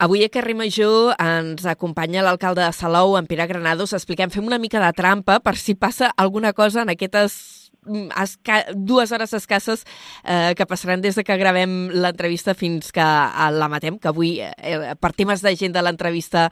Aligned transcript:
Avui 0.00 0.24
a 0.24 0.30
Carrer 0.32 0.54
Major 0.56 1.12
ens 1.20 1.66
acompanya 1.68 2.22
l'alcalde 2.24 2.62
de 2.64 2.72
Salou, 2.72 3.18
en 3.18 3.26
Pere 3.28 3.44
Granados. 3.44 3.92
Expliquem, 3.92 4.30
fem 4.32 4.46
una 4.48 4.56
mica 4.56 4.80
de 4.80 4.88
trampa 4.96 5.42
per 5.44 5.58
si 5.60 5.74
passa 5.76 6.08
alguna 6.16 6.54
cosa 6.56 6.86
en 6.86 6.94
aquestes 6.94 7.36
mm, 7.84 8.06
esca 8.22 8.62
dues 8.72 9.12
hores 9.12 9.36
escasses 9.36 9.84
eh, 10.24 10.54
que 10.56 10.64
passaran 10.64 11.04
des 11.04 11.20
de 11.20 11.26
que 11.28 11.36
gravem 11.36 11.92
l'entrevista 11.92 12.56
fins 12.56 12.94
que 12.96 13.04
eh, 13.04 13.52
la 13.52 13.68
matem, 13.68 14.00
que 14.00 14.08
avui, 14.08 14.38
eh, 14.40 14.96
per 14.96 15.12
temes 15.12 15.44
de 15.44 15.82
l'entrevista, 15.84 16.48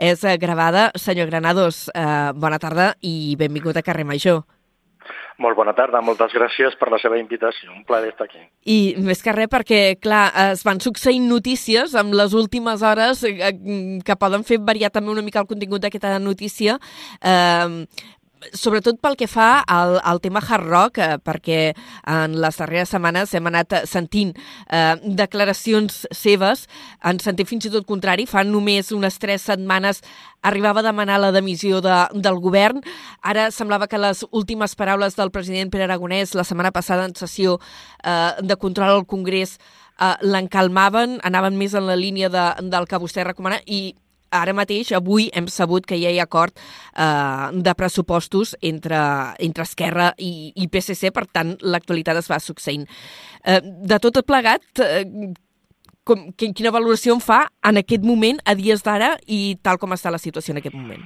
és 0.00 0.24
eh, 0.24 0.38
gravada. 0.40 0.90
Senyor 0.96 1.28
Granados, 1.28 1.90
eh, 1.92 2.32
bona 2.32 2.58
tarda 2.58 2.94
i 3.02 3.36
benvingut 3.36 3.76
a 3.76 3.84
Carrer 3.84 4.08
Major. 4.08 4.55
Molt 5.38 5.56
bona 5.58 5.74
tarda, 5.76 6.00
moltes 6.00 6.32
gràcies 6.32 6.78
per 6.80 6.88
la 6.88 6.96
seva 7.02 7.18
invitació. 7.20 7.68
Un 7.74 7.82
plaer 7.84 8.08
estar 8.08 8.24
aquí. 8.24 8.40
I 8.72 8.96
més 9.04 9.20
que 9.20 9.34
res 9.36 9.50
perquè, 9.52 9.80
clar, 10.00 10.30
es 10.54 10.62
van 10.64 10.80
succeint 10.80 11.26
notícies 11.28 11.92
amb 11.98 12.16
les 12.16 12.32
últimes 12.32 12.80
hores 12.80 13.20
eh, 13.28 13.52
que 14.06 14.16
poden 14.16 14.46
fer 14.48 14.62
variar 14.64 14.88
també 14.94 15.12
una 15.12 15.24
mica 15.26 15.42
el 15.44 15.50
contingut 15.50 15.84
d'aquesta 15.84 16.16
notícia. 16.24 16.78
Eh, 17.20 17.84
sobretot 18.52 18.98
pel 19.02 19.16
que 19.18 19.28
fa 19.30 19.62
al, 19.66 19.96
al 20.04 20.20
tema 20.20 20.40
hard 20.44 20.68
rock, 20.68 20.98
eh, 20.98 21.16
perquè 21.22 21.60
en 22.10 22.36
les 22.40 22.58
darreres 22.60 22.92
setmanes 22.92 23.32
hem 23.34 23.48
anat 23.48 23.74
sentint 23.88 24.34
eh, 24.68 24.94
declaracions 25.02 26.04
seves, 26.14 26.66
en 27.04 27.20
sentit 27.22 27.48
fins 27.48 27.68
i 27.68 27.72
tot 27.72 27.86
contrari, 27.88 28.26
fa 28.28 28.44
només 28.44 28.92
unes 28.94 29.18
tres 29.22 29.46
setmanes 29.48 30.02
arribava 30.46 30.82
a 30.82 30.86
demanar 30.86 31.18
la 31.20 31.32
demissió 31.34 31.80
de, 31.84 31.96
del 32.14 32.40
govern, 32.42 32.82
ara 33.22 33.48
semblava 33.50 33.88
que 33.90 34.00
les 34.00 34.24
últimes 34.30 34.76
paraules 34.78 35.16
del 35.18 35.32
president 35.34 35.72
Pere 35.72 35.88
Aragonès 35.88 36.36
la 36.36 36.44
setmana 36.46 36.72
passada 36.74 37.06
en 37.08 37.16
sessió 37.18 37.58
eh, 38.04 38.32
de 38.42 38.56
control 38.56 39.00
al 39.00 39.06
Congrés 39.06 39.56
eh, 39.98 40.14
l'encalmaven, 40.22 41.20
anaven 41.24 41.56
més 41.58 41.74
en 41.74 41.88
la 41.88 41.96
línia 41.96 42.30
de, 42.30 42.48
del 42.70 42.88
que 42.90 43.00
vostè 43.00 43.24
recomana 43.24 43.62
i 43.66 43.94
ara 44.40 44.54
mateix, 44.56 44.92
avui, 44.96 45.30
hem 45.34 45.48
sabut 45.52 45.86
que 45.86 45.98
ja 46.00 46.12
hi 46.12 46.20
ha 46.20 46.26
acord 46.28 46.56
eh, 46.56 47.48
de 47.52 47.74
pressupostos 47.78 48.56
entre, 48.60 49.00
entre 49.38 49.66
Esquerra 49.66 50.12
i, 50.18 50.52
i 50.54 50.68
PSC, 50.72 51.12
per 51.14 51.26
tant, 51.26 51.56
l'actualitat 51.62 52.22
es 52.22 52.30
va 52.32 52.40
succeint. 52.42 52.86
Eh, 53.44 53.60
de 53.62 54.00
tot 54.02 54.22
plegat, 54.26 54.66
eh, 54.84 55.04
com, 56.06 56.28
quina 56.38 56.74
valoració 56.74 57.16
en 57.16 57.22
fa 57.24 57.44
en 57.66 57.82
aquest 57.82 58.04
moment, 58.06 58.38
a 58.44 58.54
dies 58.58 58.84
d'ara, 58.86 59.16
i 59.26 59.56
tal 59.62 59.80
com 59.82 59.96
està 59.96 60.12
la 60.14 60.22
situació 60.22 60.54
en 60.54 60.62
aquest 60.62 60.76
moment? 60.76 61.02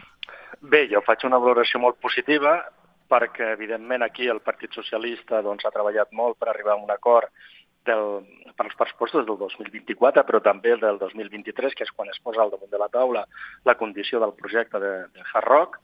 Bé, 0.60 0.84
jo 0.90 1.00
faig 1.06 1.24
una 1.24 1.40
valoració 1.40 1.80
molt 1.80 1.96
positiva 2.04 2.58
perquè, 3.10 3.54
evidentment, 3.56 4.04
aquí 4.06 4.28
el 4.30 4.42
Partit 4.44 4.76
Socialista 4.76 5.40
doncs, 5.42 5.64
ha 5.66 5.72
treballat 5.74 6.12
molt 6.14 6.38
per 6.38 6.50
arribar 6.52 6.76
a 6.76 6.82
un 6.82 6.92
acord 6.94 7.32
del, 7.86 8.24
per 8.56 8.66
als 8.66 8.76
pressupostos 8.78 9.26
del 9.26 9.38
2024, 9.38 10.24
però 10.26 10.40
també 10.44 10.74
del 10.80 10.98
2023, 11.00 11.76
que 11.76 11.86
és 11.86 11.94
quan 11.96 12.10
es 12.12 12.20
posa 12.24 12.42
al 12.44 12.52
damunt 12.52 12.70
de 12.72 12.80
la 12.80 12.90
taula 12.92 13.24
la 13.64 13.76
condició 13.80 14.20
del 14.20 14.34
projecte 14.38 14.80
de, 14.82 14.92
de 15.14 15.24
Hard. 15.32 15.80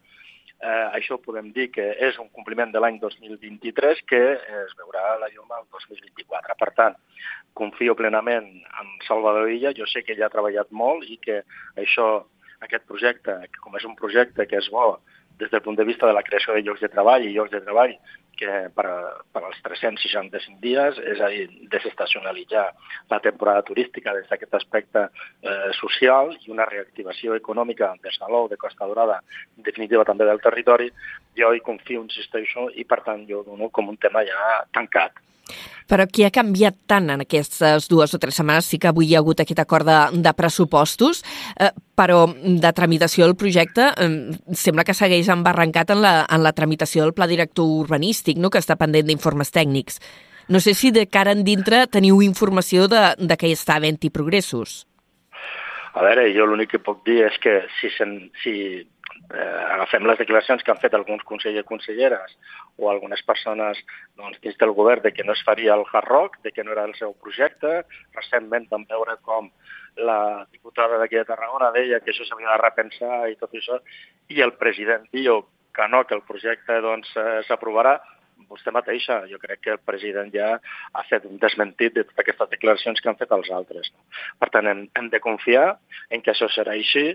Eh, 0.56 0.86
això 0.96 1.18
podem 1.20 1.50
dir 1.52 1.66
que 1.68 1.84
és 2.00 2.16
un 2.16 2.30
compliment 2.32 2.70
de 2.72 2.80
l'any 2.80 2.96
2023 3.02 4.00
que 4.08 4.20
es 4.60 4.70
veurà 4.78 5.18
la 5.20 5.28
llum 5.32 5.50
al 5.52 5.66
2024. 5.72 6.56
Per 6.56 6.70
tant, 6.78 6.96
confio 7.52 7.96
plenament 7.96 8.48
en 8.80 8.94
Salvador 9.08 9.50
Illa, 9.52 9.74
jo 9.76 9.88
sé 9.90 10.04
que 10.04 10.16
ell 10.16 10.24
ha 10.24 10.32
treballat 10.32 10.72
molt 10.72 11.04
i 11.04 11.18
que 11.20 11.42
això, 11.76 12.08
aquest 12.64 12.88
projecte, 12.88 13.36
que 13.52 13.60
com 13.60 13.76
és 13.76 13.84
un 13.84 13.96
projecte 14.00 14.48
que 14.48 14.56
és 14.56 14.70
bo 14.72 14.94
des 15.36 15.50
del 15.52 15.60
punt 15.60 15.76
de 15.76 15.84
vista 15.84 16.08
de 16.08 16.14
la 16.16 16.24
creació 16.24 16.54
de 16.54 16.62
llocs 16.64 16.80
de 16.80 16.88
treball 16.88 17.26
i 17.26 17.34
llocs 17.34 17.52
de 17.52 17.60
treball 17.60 17.92
que 18.36 18.68
per, 18.76 18.86
per 19.32 19.42
als 19.42 19.58
365 19.64 20.60
dies, 20.62 21.00
és 21.12 21.20
a 21.24 21.30
dir, 21.32 21.46
desestacionalitzar 21.72 22.66
la 23.10 23.20
temporada 23.24 23.64
turística 23.66 24.14
des 24.16 24.28
d'aquest 24.30 24.58
aspecte 24.60 25.06
eh, 25.08 25.70
social 25.80 26.34
i 26.36 26.52
una 26.54 26.68
reactivació 26.68 27.36
econòmica 27.40 27.94
de 28.02 28.12
Salou, 28.16 28.50
de 28.52 28.60
Costa 28.60 28.88
Dorada, 28.88 29.20
definitiva 29.56 30.04
també 30.04 30.28
del 30.28 30.42
territori, 30.44 30.90
jo 31.36 31.52
hi 31.52 31.64
confio, 31.64 32.04
insisteixo, 32.04 32.68
i 32.74 32.84
per 32.84 33.02
tant 33.06 33.24
jo 33.28 33.42
dono 33.46 33.70
com 33.70 33.88
un 33.92 34.00
tema 34.00 34.24
ja 34.28 34.60
tancat. 34.72 35.24
Però 35.86 36.02
qui 36.10 36.24
ha 36.26 36.32
canviat 36.34 36.74
tant 36.90 37.12
en 37.14 37.22
aquestes 37.22 37.86
dues 37.86 38.10
o 38.14 38.18
tres 38.18 38.34
setmanes? 38.40 38.66
Sí 38.66 38.80
que 38.82 38.88
avui 38.90 39.06
hi 39.06 39.14
ha 39.14 39.20
hagut 39.22 39.38
aquest 39.42 39.60
acord 39.62 39.86
de, 39.86 39.98
de 40.24 40.32
pressupostos, 40.34 41.22
eh, 41.62 41.70
però 41.94 42.24
de 42.26 42.72
tramitació 42.74 43.28
del 43.28 43.36
projecte 43.38 43.92
eh, 43.94 44.08
sembla 44.50 44.82
que 44.84 44.96
segueix 44.98 45.30
embarrancat 45.30 45.94
en 45.94 46.02
la, 46.02 46.14
en 46.26 46.42
la 46.42 46.52
tramitació 46.56 47.04
del 47.04 47.14
pla 47.14 47.30
director 47.30 47.70
urbanístic, 47.84 48.25
no? 48.34 48.50
que 48.50 48.58
està 48.58 48.76
pendent 48.76 49.06
d'informes 49.06 49.52
tècnics. 49.54 50.00
No 50.48 50.60
sé 50.60 50.74
si 50.74 50.92
de 50.94 51.06
cara 51.06 51.32
en 51.34 51.44
dintre 51.46 51.86
teniu 51.86 52.20
informació 52.22 52.86
de, 52.90 53.14
de 53.18 53.36
que 53.38 53.48
hi 53.48 53.56
està 53.56 53.78
havent-hi 53.78 54.10
progressos. 54.14 54.84
A 55.96 56.02
veure, 56.04 56.28
jo 56.34 56.44
l'únic 56.46 56.74
que 56.74 56.82
puc 56.82 57.00
dir 57.06 57.22
és 57.24 57.38
que 57.40 57.54
si, 57.78 57.88
sen, 57.96 58.18
si 58.42 58.52
eh, 59.32 59.62
agafem 59.72 60.04
les 60.06 60.18
declaracions 60.20 60.62
que 60.62 60.70
han 60.70 60.82
fet 60.82 60.94
alguns 60.94 61.24
consellers 61.24 61.64
i 61.64 61.68
conselleres 61.68 62.36
o 62.76 62.90
algunes 62.90 63.22
persones 63.26 63.80
doncs, 64.20 64.38
dins 64.44 64.58
del 64.60 64.74
govern 64.76 65.02
de 65.06 65.14
que 65.16 65.24
no 65.24 65.32
es 65.32 65.42
faria 65.46 65.74
el 65.74 65.86
hard 65.88 66.10
rock, 66.10 66.38
de 66.44 66.52
que 66.52 66.64
no 66.64 66.76
era 66.76 66.84
el 66.84 66.94
seu 67.00 67.14
projecte. 67.14 67.80
Recentment 68.14 68.68
vam 68.70 68.84
veure 68.90 69.16
com 69.22 69.50
la 69.96 70.46
diputada 70.52 71.00
d'aquí 71.00 71.16
de 71.16 71.24
Tarragona 71.24 71.72
deia 71.72 72.02
que 72.04 72.12
això 72.12 72.26
s'havia 72.28 72.52
de 72.52 72.62
repensar 72.62 73.20
i 73.32 73.38
tot 73.40 73.54
això, 73.56 73.80
i 74.28 74.42
el 74.44 74.52
president 74.60 75.08
diu 75.12 75.46
que 75.76 75.88
no, 75.88 76.04
que 76.04 76.14
el 76.16 76.24
projecte 76.28 76.78
doncs, 76.84 77.08
eh, 77.16 77.40
s'aprovarà, 77.48 77.96
vostè 78.50 78.72
mateixa, 78.74 79.22
jo 79.30 79.38
crec 79.42 79.62
que 79.64 79.74
el 79.76 79.80
president 79.84 80.32
ja 80.34 80.52
ha 80.56 81.06
fet 81.08 81.24
un 81.28 81.40
desmentit 81.42 81.94
de 81.94 82.04
totes 82.04 82.22
aquestes 82.24 82.52
declaracions 82.52 83.00
que 83.00 83.10
han 83.10 83.18
fet 83.20 83.32
els 83.36 83.50
altres. 83.50 83.90
Per 84.38 84.50
tant, 84.52 84.68
hem, 84.70 84.86
hem 84.98 85.10
de 85.12 85.22
confiar 85.24 85.66
en 86.10 86.22
que 86.22 86.32
això 86.34 86.48
serà 86.52 86.76
així, 86.76 87.08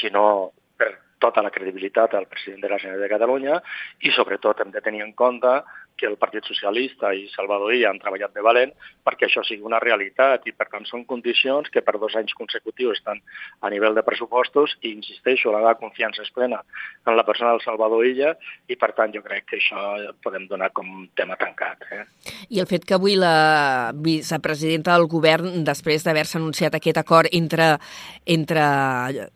si 0.00 0.10
no 0.14 0.52
per 0.78 0.94
tota 1.18 1.42
la 1.42 1.50
credibilitat 1.50 2.14
al 2.14 2.28
president 2.30 2.62
de 2.62 2.70
la 2.70 2.78
Generalitat 2.78 3.08
de 3.08 3.14
Catalunya 3.16 3.60
i 4.06 4.14
sobretot 4.14 4.62
hem 4.62 4.70
de 4.74 4.82
tenir 4.84 5.02
en 5.02 5.12
compte 5.18 5.50
que 5.98 6.06
el 6.06 6.16
Partit 6.20 6.46
Socialista 6.46 7.10
i 7.14 7.26
Salvador 7.34 7.74
Illa 7.74 7.90
han 7.90 8.00
treballat 8.00 8.34
de 8.34 8.44
valent 8.44 8.72
perquè 9.04 9.26
això 9.26 9.42
sigui 9.46 9.66
una 9.66 9.80
realitat 9.82 10.46
i 10.46 10.54
per 10.56 10.68
tant 10.70 10.86
són 10.88 11.04
condicions 11.08 11.68
que 11.74 11.82
per 11.84 11.96
dos 11.98 12.14
anys 12.18 12.34
consecutius 12.38 13.00
estan 13.00 13.20
a 13.60 13.70
nivell 13.72 13.96
de 13.96 14.04
pressupostos 14.06 14.76
i 14.82 14.92
insisteixo, 14.94 15.52
la 15.52 15.74
confiança 15.80 16.22
és 16.22 16.30
plena 16.34 16.60
en 17.06 17.16
la 17.16 17.24
persona 17.26 17.52
del 17.54 17.64
Salvador 17.64 18.06
Illa 18.06 18.34
i 18.68 18.76
per 18.78 18.92
tant 18.96 19.12
jo 19.14 19.22
crec 19.24 19.48
que 19.50 19.58
això 19.58 20.14
podem 20.24 20.46
donar 20.48 20.70
com 20.76 20.88
un 20.88 21.08
tema 21.18 21.36
tancat. 21.40 21.84
Eh? 21.92 22.04
I 22.54 22.62
el 22.62 22.68
fet 22.70 22.86
que 22.88 22.96
avui 22.96 23.16
la 23.18 23.92
vicepresidenta 23.94 24.94
del 24.94 25.08
govern, 25.10 25.64
després 25.66 26.04
d'haver-se 26.04 26.38
anunciat 26.38 26.76
aquest 26.78 27.00
acord 27.00 27.32
entre, 27.32 27.70
entre 28.26 28.64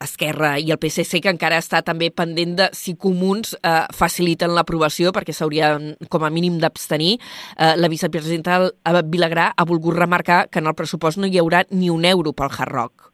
Esquerra 0.02 0.54
i 0.60 0.70
el 0.72 0.80
PSC, 0.80 1.22
que 1.24 1.32
encara 1.32 1.60
està 1.62 1.82
també 1.86 2.10
pendent 2.14 2.56
de 2.58 2.68
si 2.76 2.94
comuns 3.00 3.56
eh, 3.58 3.86
faciliten 3.96 4.54
l'aprovació 4.54 5.12
perquè 5.14 5.34
s'hauria 5.36 5.74
com 6.12 6.24
a 6.24 6.30
mínim 6.32 6.51
mínim 6.52 6.60
d'abstenir. 6.60 7.18
Eh, 7.56 7.74
la 7.76 7.88
vicepresidenta 7.88 8.70
Vilagrà 9.02 9.52
ha 9.56 9.64
volgut 9.64 9.96
remarcar 9.96 10.48
que 10.50 10.60
en 10.60 10.66
el 10.66 10.74
pressupost 10.74 11.18
no 11.18 11.26
hi 11.26 11.38
haurà 11.38 11.64
ni 11.70 11.90
un 11.90 12.04
euro 12.04 12.32
pel 12.32 12.52
Hard 12.52 12.72
Rock. 12.72 13.11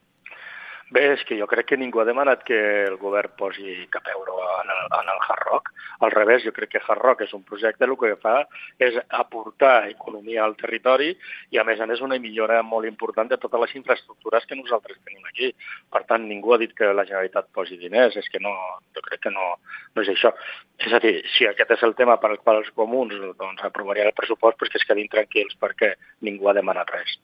Bé, 0.90 1.02
és 1.12 1.22
que 1.28 1.36
jo 1.36 1.44
crec 1.50 1.66
que 1.68 1.76
ningú 1.76 2.00
ha 2.00 2.06
demanat 2.08 2.40
que 2.48 2.58
el 2.86 2.96
govern 2.96 3.34
posi 3.36 3.74
cap 3.92 4.06
euro 4.08 4.38
en 4.62 4.70
el, 4.72 4.86
en 5.00 5.10
el 5.12 5.18
Hard 5.20 5.44
Rock. 5.44 5.72
Al 6.00 6.12
revés, 6.14 6.44
jo 6.46 6.52
crec 6.56 6.70
que 6.72 6.80
Hard 6.80 7.02
Rock 7.02 7.26
és 7.26 7.34
un 7.36 7.42
projecte 7.44 7.84
el 7.84 7.92
que 8.00 8.14
fa 8.22 8.38
és 8.80 8.96
aportar 9.18 9.90
economia 9.90 10.44
al 10.44 10.56
territori 10.56 11.10
i, 11.50 11.58
a 11.58 11.64
més 11.68 11.80
a 11.80 11.88
més, 11.90 12.00
una 12.00 12.16
millora 12.22 12.62
molt 12.62 12.88
important 12.88 13.28
de 13.28 13.36
totes 13.36 13.60
les 13.66 13.74
infraestructures 13.82 14.46
que 14.48 14.56
nosaltres 14.56 14.96
tenim 15.04 15.28
aquí. 15.28 15.50
Per 15.92 16.02
tant, 16.08 16.24
ningú 16.24 16.54
ha 16.54 16.60
dit 16.62 16.72
que 16.72 16.88
la 16.94 17.04
Generalitat 17.04 17.52
posi 17.52 17.76
diners, 17.76 18.16
és 18.16 18.32
que 18.32 18.40
no, 18.40 18.54
jo 18.96 19.04
crec 19.04 19.26
que 19.26 19.34
no, 19.34 19.58
no 19.92 20.06
és 20.06 20.12
això. 20.14 20.32
És 20.78 20.94
a 20.94 21.02
dir, 21.02 21.18
si 21.34 21.44
aquest 21.44 21.72
és 21.74 21.84
el 21.84 21.96
tema 21.98 22.16
per 22.22 22.30
al 22.30 22.40
qual 22.40 22.62
els 22.62 22.70
comuns 22.72 23.12
doncs, 23.36 23.60
aprovarien 23.66 24.08
el 24.08 24.16
pressupost, 24.16 24.56
però 24.56 24.70
que 24.70 24.78
es 24.78 24.86
quedin 24.86 25.10
tranquils 25.10 25.56
perquè 25.58 25.92
ningú 26.24 26.48
ha 26.48 26.54
demanat 26.56 26.88
res. 26.94 27.18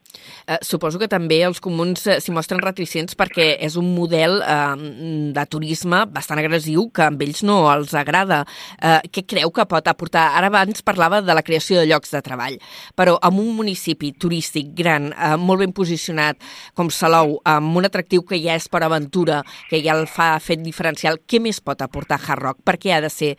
Eh, 0.45 0.59
suposo 0.67 0.99
que 0.99 1.09
també 1.09 1.39
els 1.47 1.63
comuns 1.63 2.03
eh, 2.11 2.19
s'hi 2.21 2.35
mostren 2.35 2.63
reticents 2.65 3.15
perquè 3.15 3.54
és 3.63 3.77
un 3.81 3.91
model 3.95 4.41
eh, 4.43 5.31
de 5.35 5.45
turisme 5.51 6.05
bastant 6.13 6.41
agressiu 6.41 6.89
que 6.95 7.07
a 7.07 7.11
ells 7.25 7.43
no 7.47 7.59
els 7.73 7.95
agrada. 7.95 8.43
Eh, 8.79 9.01
què 9.11 9.25
creu 9.35 9.53
que 9.55 9.67
pot 9.71 9.89
aportar? 9.91 10.31
Ara 10.39 10.51
abans 10.53 10.83
parlava 10.87 11.21
de 11.23 11.35
la 11.37 11.45
creació 11.47 11.81
de 11.81 11.87
llocs 11.91 12.15
de 12.15 12.23
treball, 12.25 12.59
però 12.97 13.17
en 13.23 13.41
un 13.41 13.55
municipi 13.57 14.13
turístic 14.13 14.75
gran, 14.75 15.13
eh, 15.13 15.35
molt 15.37 15.65
ben 15.65 15.73
posicionat 15.73 16.41
com 16.75 16.91
Salou, 16.91 17.39
amb 17.45 17.77
un 17.77 17.89
atractiu 17.89 18.25
que 18.25 18.41
ja 18.43 18.55
és 18.55 18.69
per 18.69 18.85
aventura, 18.85 19.43
que 19.71 19.83
ja 19.83 19.97
el 19.99 20.07
fa 20.07 20.35
fet 20.41 20.63
diferencial, 20.63 21.21
què 21.27 21.41
més 21.41 21.61
pot 21.61 21.81
aportar 21.83 22.21
Hard 22.21 22.43
Rock? 22.43 22.63
Per 22.65 22.79
què 22.79 22.95
ha 22.95 23.01
de 23.05 23.11
ser 23.11 23.35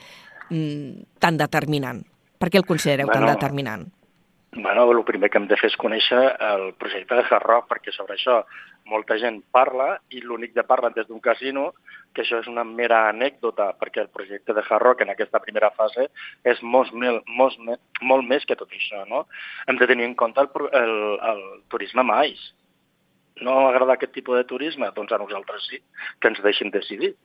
mm, 0.49 1.19
tan 1.19 1.37
determinant? 1.37 2.03
Per 2.39 2.51
què 2.51 2.59
el 2.59 2.67
considereu 2.67 3.07
bueno, 3.07 3.25
tan 3.25 3.35
determinant? 3.35 3.94
Bueno, 4.57 4.89
el 4.89 5.03
primer 5.03 5.29
que 5.29 5.37
hem 5.37 5.49
de 5.51 5.57
fer 5.59 5.67
és 5.67 5.75
conèixer 5.75 6.19
el 6.47 6.69
projecte 6.79 7.17
de 7.17 7.23
Hard 7.27 7.43
Rock, 7.43 7.65
perquè 7.73 7.91
sobre 7.91 8.15
això 8.15 8.37
molta 8.87 9.17
gent 9.19 9.41
parla 9.51 9.97
i 10.15 10.21
l'únic 10.23 10.53
de 10.55 10.63
parla 10.63 10.93
des 10.95 11.09
d'un 11.09 11.19
casino, 11.19 11.73
que 12.15 12.23
això 12.23 12.39
és 12.39 12.47
una 12.47 12.63
mera 12.63 13.01
anècdota, 13.09 13.73
perquè 13.81 14.05
el 14.05 14.13
projecte 14.15 14.55
de 14.55 14.63
Hard 14.63 14.85
Rock 14.85 15.03
en 15.03 15.11
aquesta 15.11 15.41
primera 15.43 15.73
fase 15.75 16.07
és 16.47 16.61
molt, 16.63 16.95
molt, 16.95 17.59
molt 18.01 18.29
més 18.31 18.47
que 18.47 18.55
tot 18.55 18.71
això. 18.71 19.03
No? 19.11 19.25
Hem 19.67 19.81
de 19.81 19.89
tenir 19.91 20.07
en 20.07 20.15
compte 20.15 20.39
el, 20.39 20.69
el, 20.71 20.95
el 21.33 21.43
turisme 21.67 22.07
mais. 22.07 22.53
no 23.41 23.67
agrada 23.67 23.93
aquest 23.93 24.13
tipus 24.15 24.37
de 24.37 24.45
turisme, 24.47 24.87
doncs 24.95 25.11
a 25.11 25.17
nosaltres 25.19 25.65
sí, 25.67 25.81
que 26.21 26.29
ens 26.31 26.41
deixin 26.43 26.71
decidir. 26.71 27.15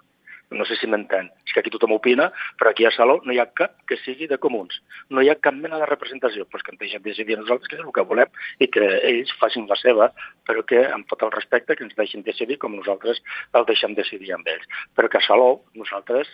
No 0.51 0.65
sé 0.67 0.75
si 0.81 0.89
m'entén. 0.91 1.29
És 1.47 1.55
que 1.55 1.63
aquí 1.63 1.71
tothom 1.71 1.93
opina, 1.95 2.27
però 2.59 2.73
aquí 2.73 2.87
a 2.87 2.91
Salou 2.91 3.21
no 3.23 3.35
hi 3.35 3.39
ha 3.39 3.47
cap 3.55 3.77
que 3.87 3.99
sigui 4.03 4.27
de 4.31 4.39
comuns. 4.43 4.81
No 5.15 5.23
hi 5.23 5.31
ha 5.31 5.37
cap 5.39 5.55
mena 5.55 5.79
de 5.79 5.87
representació. 5.87 6.47
Pues 6.51 6.65
que 6.67 6.75
ens 6.75 6.81
deixem 6.81 7.05
decidir 7.05 7.39
nosaltres 7.39 7.71
que 7.71 7.79
és 7.79 7.85
el 7.85 7.95
que 7.95 8.05
volem 8.11 8.35
i 8.59 8.67
que 8.67 8.89
ells 9.13 9.31
facin 9.39 9.69
la 9.71 9.79
seva, 9.79 10.11
però 10.49 10.65
que 10.67 10.83
amb 10.91 11.07
tot 11.11 11.23
el 11.27 11.33
respecte 11.37 11.79
que 11.79 11.87
ens 11.87 11.95
deixin 11.99 12.27
decidir 12.27 12.59
com 12.59 12.75
nosaltres 12.75 13.23
el 13.55 13.69
deixem 13.71 13.95
decidir 13.95 14.35
amb 14.35 14.51
ells. 14.51 14.67
Però 14.99 15.13
que 15.13 15.23
a 15.23 15.27
Salou 15.29 15.61
nosaltres, 15.79 16.29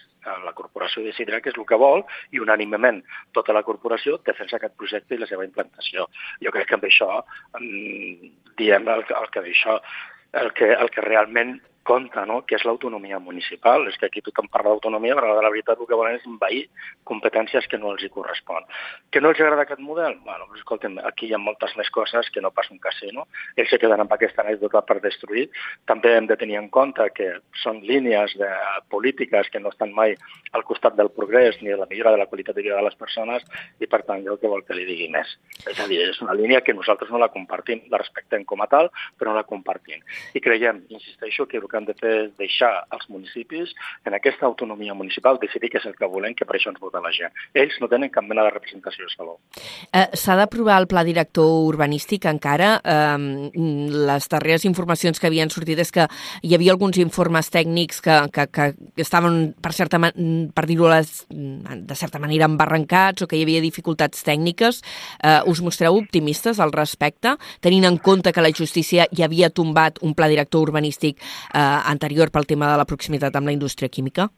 la 0.48 0.56
corporació 0.56 1.04
decidirà 1.04 1.42
què 1.44 1.52
és 1.52 1.60
el 1.60 1.68
que 1.68 1.80
vol 1.80 2.02
i 2.32 2.40
unànimement 2.40 3.02
tota 3.36 3.52
la 3.52 3.64
corporació 3.68 4.16
defensa 4.24 4.56
aquest 4.56 4.76
projecte 4.80 5.14
i 5.14 5.20
la 5.20 5.28
seva 5.28 5.44
implantació. 5.44 6.08
Jo 6.42 6.56
crec 6.56 6.72
que 6.72 6.80
amb 6.80 6.88
això 6.88 7.10
mm, 7.60 8.34
diem 8.56 8.88
el, 8.96 9.04
el 9.20 9.32
que 9.32 9.44
d'això 9.44 9.80
el 10.36 10.52
que, 10.52 10.72
el 10.72 10.90
que 10.92 11.04
realment 11.04 11.58
compte, 11.86 12.24
no? 12.28 12.40
que 12.46 12.58
és 12.58 12.64
l'autonomia 12.66 13.20
municipal. 13.22 13.86
És 13.88 13.96
que 14.00 14.10
aquí 14.10 14.22
tothom 14.24 14.50
parla 14.52 14.74
d'autonomia, 14.74 15.14
però 15.16 15.36
la 15.38 15.52
veritat 15.52 15.80
el 15.80 15.88
que 15.88 15.98
volen 15.98 16.18
és 16.18 16.26
envair 16.28 16.66
competències 17.08 17.68
que 17.70 17.78
no 17.80 17.94
els 17.94 18.04
hi 18.04 18.10
correspon. 18.12 18.66
Que 19.14 19.22
no 19.22 19.30
els 19.32 19.40
agrada 19.40 19.64
aquest 19.64 19.82
model? 19.84 20.18
Bueno, 20.26 20.48
doncs, 20.50 20.60
escolta'm, 20.60 20.98
aquí 21.06 21.30
hi 21.30 21.36
ha 21.36 21.40
moltes 21.42 21.76
més 21.78 21.90
coses 21.94 22.30
que 22.34 22.42
no 22.42 22.52
pas 22.56 22.68
un 22.74 22.82
casino. 22.82 23.26
Ells 23.56 23.70
se 23.72 23.80
queden 23.82 24.02
amb 24.02 24.12
aquesta 24.16 24.42
anècdota 24.42 24.82
per 24.88 24.98
destruir. 25.04 25.46
També 25.88 26.16
hem 26.16 26.28
de 26.28 26.36
tenir 26.40 26.58
en 26.60 26.68
compte 26.74 27.06
que 27.14 27.30
són 27.62 27.80
línies 27.86 28.34
de 28.40 28.50
polítiques 28.90 29.50
que 29.52 29.62
no 29.62 29.72
estan 29.72 29.94
mai 29.94 30.16
al 30.52 30.66
costat 30.66 30.98
del 30.98 31.12
progrés 31.14 31.60
ni 31.62 31.70
de 31.70 31.78
la 31.78 31.88
millora 31.88 32.12
de 32.16 32.20
la 32.24 32.26
qualitat 32.26 32.56
de 32.56 32.66
vida 32.66 32.76
de 32.76 32.86
les 32.88 32.98
persones 32.98 33.46
i, 33.78 33.86
per 33.86 34.02
tant, 34.08 34.24
jo 34.26 34.36
que 34.40 34.50
vol 34.50 34.64
que 34.66 34.74
li 34.74 34.88
digui 34.88 35.08
més. 35.12 35.36
És 35.66 35.78
a 35.80 35.86
dir, 35.90 36.02
és 36.10 36.20
una 36.24 36.34
línia 36.34 36.62
que 36.66 36.74
nosaltres 36.74 37.12
no 37.12 37.22
la 37.22 37.30
compartim, 37.32 37.84
la 37.92 38.00
respectem 38.02 38.44
com 38.44 38.62
a 38.64 38.68
tal, 38.70 38.90
però 39.18 39.30
no 39.30 39.38
la 39.38 39.46
compartim. 39.48 40.02
I 40.34 40.42
creiem, 40.42 40.82
insisteixo, 40.90 41.46
que 41.46 41.60
el 41.60 41.68
que 41.68 41.75
que 41.76 41.82
han 41.82 41.88
de 41.88 41.96
fer 42.00 42.14
és 42.24 42.32
deixar 42.40 42.72
als 42.90 43.04
municipis 43.12 43.72
en 44.08 44.16
aquesta 44.16 44.46
autonomia 44.48 44.94
municipal 44.96 45.38
decidir 45.42 45.70
què 45.72 45.80
és 45.82 45.88
el 45.88 45.96
que 45.98 46.08
volem, 46.08 46.34
que 46.34 46.46
per 46.48 46.56
això 46.56 46.72
ens 46.72 46.80
vota 46.80 47.02
la 47.04 47.12
gent. 47.12 47.34
Ells 47.54 47.76
no 47.82 47.90
tenen 47.92 48.12
cap 48.12 48.24
mena 48.24 48.44
de 48.46 48.54
representació 48.54 49.06
a 49.06 49.12
Salou. 49.12 49.36
Eh, 49.92 50.06
S'ha 50.16 50.36
d'aprovar 50.38 50.80
el 50.80 50.88
pla 50.88 51.04
director 51.04 51.66
urbanístic 51.68 52.26
encara. 52.30 52.76
Eh, 52.80 53.50
les 54.08 54.28
darreres 54.32 54.64
informacions 54.68 55.20
que 55.20 55.28
havien 55.28 55.52
sortit 55.52 55.80
és 55.82 55.92
que 55.92 56.06
hi 56.42 56.54
havia 56.56 56.72
alguns 56.72 56.98
informes 57.02 57.50
tècnics 57.52 58.00
que, 58.04 58.16
que, 58.32 58.46
que 58.48 58.68
estaven, 59.02 59.52
per, 59.62 59.74
certa, 59.76 60.00
per 60.00 60.66
dir-ho 60.68 60.88
de 60.88 61.96
certa 61.98 62.20
manera, 62.22 62.46
embarrancats 62.46 63.24
o 63.24 63.28
que 63.28 63.38
hi 63.38 63.44
havia 63.44 63.64
dificultats 63.64 64.24
tècniques. 64.26 64.82
Eh, 65.22 65.40
us 65.50 65.60
mostreu 65.64 65.98
optimistes 65.98 66.60
al 66.62 66.72
respecte, 66.72 67.36
tenint 67.60 67.86
en 67.88 67.98
compte 67.98 68.32
que 68.32 68.44
la 68.44 68.52
justícia 68.54 69.06
ja 69.12 69.26
havia 69.26 69.50
tombat 69.50 70.00
un 70.06 70.14
pla 70.14 70.28
director 70.30 70.62
urbanístic 70.68 71.18
eh, 71.18 71.65
anterior 71.92 72.32
pel 72.34 72.48
tema 72.48 72.72
de 72.72 72.80
la 72.80 72.88
proximitat 72.88 73.36
amb 73.36 73.50
la 73.50 73.54
indústria 73.56 73.88
química? 73.92 74.28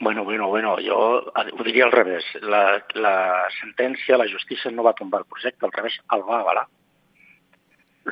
Bueno, 0.00 0.24
bueno, 0.24 0.48
bueno, 0.48 0.76
jo 0.82 0.96
ho 1.24 1.64
diria 1.64 1.84
al 1.84 1.92
revés. 1.92 2.24
La, 2.42 2.82
la 2.94 3.16
sentència, 3.60 4.18
la 4.18 4.28
justícia 4.30 4.70
no 4.70 4.86
va 4.86 4.94
tombar 4.98 5.22
el 5.22 5.28
projecte, 5.30 5.66
al 5.66 5.72
revés, 5.72 5.98
el 6.16 6.24
va 6.28 6.40
avalar. 6.40 6.66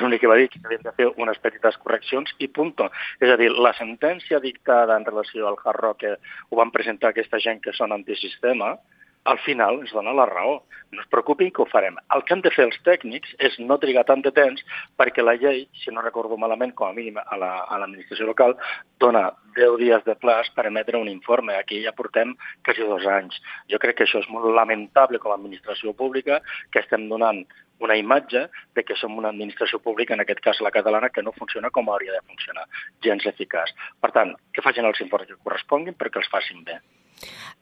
L'únic 0.00 0.22
que 0.22 0.30
va 0.30 0.38
dir 0.40 0.48
que 0.48 0.60
havien 0.64 0.84
de 0.86 0.92
fer 0.96 1.08
unes 1.20 1.38
petites 1.42 1.76
correccions 1.82 2.32
i 2.38 2.48
punt. 2.48 2.72
És 3.20 3.32
a 3.32 3.36
dir, 3.40 3.50
la 3.52 3.74
sentència 3.76 4.40
dictada 4.40 4.96
en 4.96 5.04
relació 5.04 5.48
al 5.48 5.58
Hard 5.60 5.80
Rock 5.84 6.00
que 6.04 6.14
ho 6.48 6.60
van 6.60 6.72
presentar 6.72 7.12
aquesta 7.12 7.40
gent 7.42 7.60
que 7.64 7.74
són 7.76 7.92
antisistema, 7.92 8.76
al 9.24 9.38
final 9.38 9.80
ens 9.80 9.92
dona 9.94 10.14
la 10.16 10.26
raó. 10.26 10.62
No 10.92 11.00
es 11.00 11.08
preocupin 11.08 11.50
que 11.50 11.62
ho 11.62 11.66
farem. 11.70 11.96
El 12.14 12.24
que 12.28 12.34
han 12.34 12.42
de 12.44 12.50
fer 12.52 12.66
els 12.66 12.76
tècnics 12.84 13.30
és 13.46 13.54
no 13.60 13.78
trigar 13.80 14.04
tant 14.08 14.20
de 14.24 14.32
temps 14.36 14.60
perquè 15.00 15.24
la 15.24 15.38
llei, 15.40 15.64
si 15.80 15.94
no 15.94 16.04
recordo 16.04 16.36
malament, 16.36 16.74
com 16.76 16.90
a 16.90 16.96
mínim 16.96 17.16
a 17.22 17.38
l'administració 17.38 18.26
la, 18.26 18.32
local, 18.32 18.56
dona 19.00 19.22
10 19.56 19.78
dies 19.80 20.04
de 20.04 20.16
plaç 20.20 20.52
per 20.56 20.66
emetre 20.68 21.00
un 21.00 21.08
informe. 21.08 21.56
Aquí 21.56 21.80
ja 21.84 21.94
portem 21.96 22.36
quasi 22.66 22.84
dos 22.88 23.06
anys. 23.08 23.40
Jo 23.72 23.80
crec 23.80 24.00
que 24.00 24.08
això 24.08 24.20
és 24.20 24.28
molt 24.28 24.52
lamentable 24.52 25.22
com 25.22 25.32
a 25.32 25.38
administració 25.40 25.96
pública, 25.96 26.42
que 26.70 26.84
estem 26.84 27.08
donant 27.08 27.44
una 27.82 27.96
imatge 27.96 28.46
de 28.76 28.84
que 28.84 28.96
som 28.96 29.16
una 29.18 29.32
administració 29.32 29.80
pública, 29.82 30.14
en 30.14 30.22
aquest 30.22 30.40
cas 30.44 30.60
la 30.60 30.70
catalana, 30.70 31.10
que 31.10 31.22
no 31.22 31.32
funciona 31.32 31.70
com 31.70 31.88
hauria 31.90 32.12
de 32.12 32.26
funcionar, 32.28 32.68
gens 33.02 33.26
eficaç. 33.26 33.72
Per 34.00 34.12
tant, 34.14 34.36
que 34.52 34.62
facin 34.62 34.86
els 34.86 35.00
informes 35.00 35.32
que 35.32 35.40
corresponguin 35.40 35.96
perquè 35.98 36.22
els 36.22 36.30
facin 36.30 36.62
bé. 36.68 36.78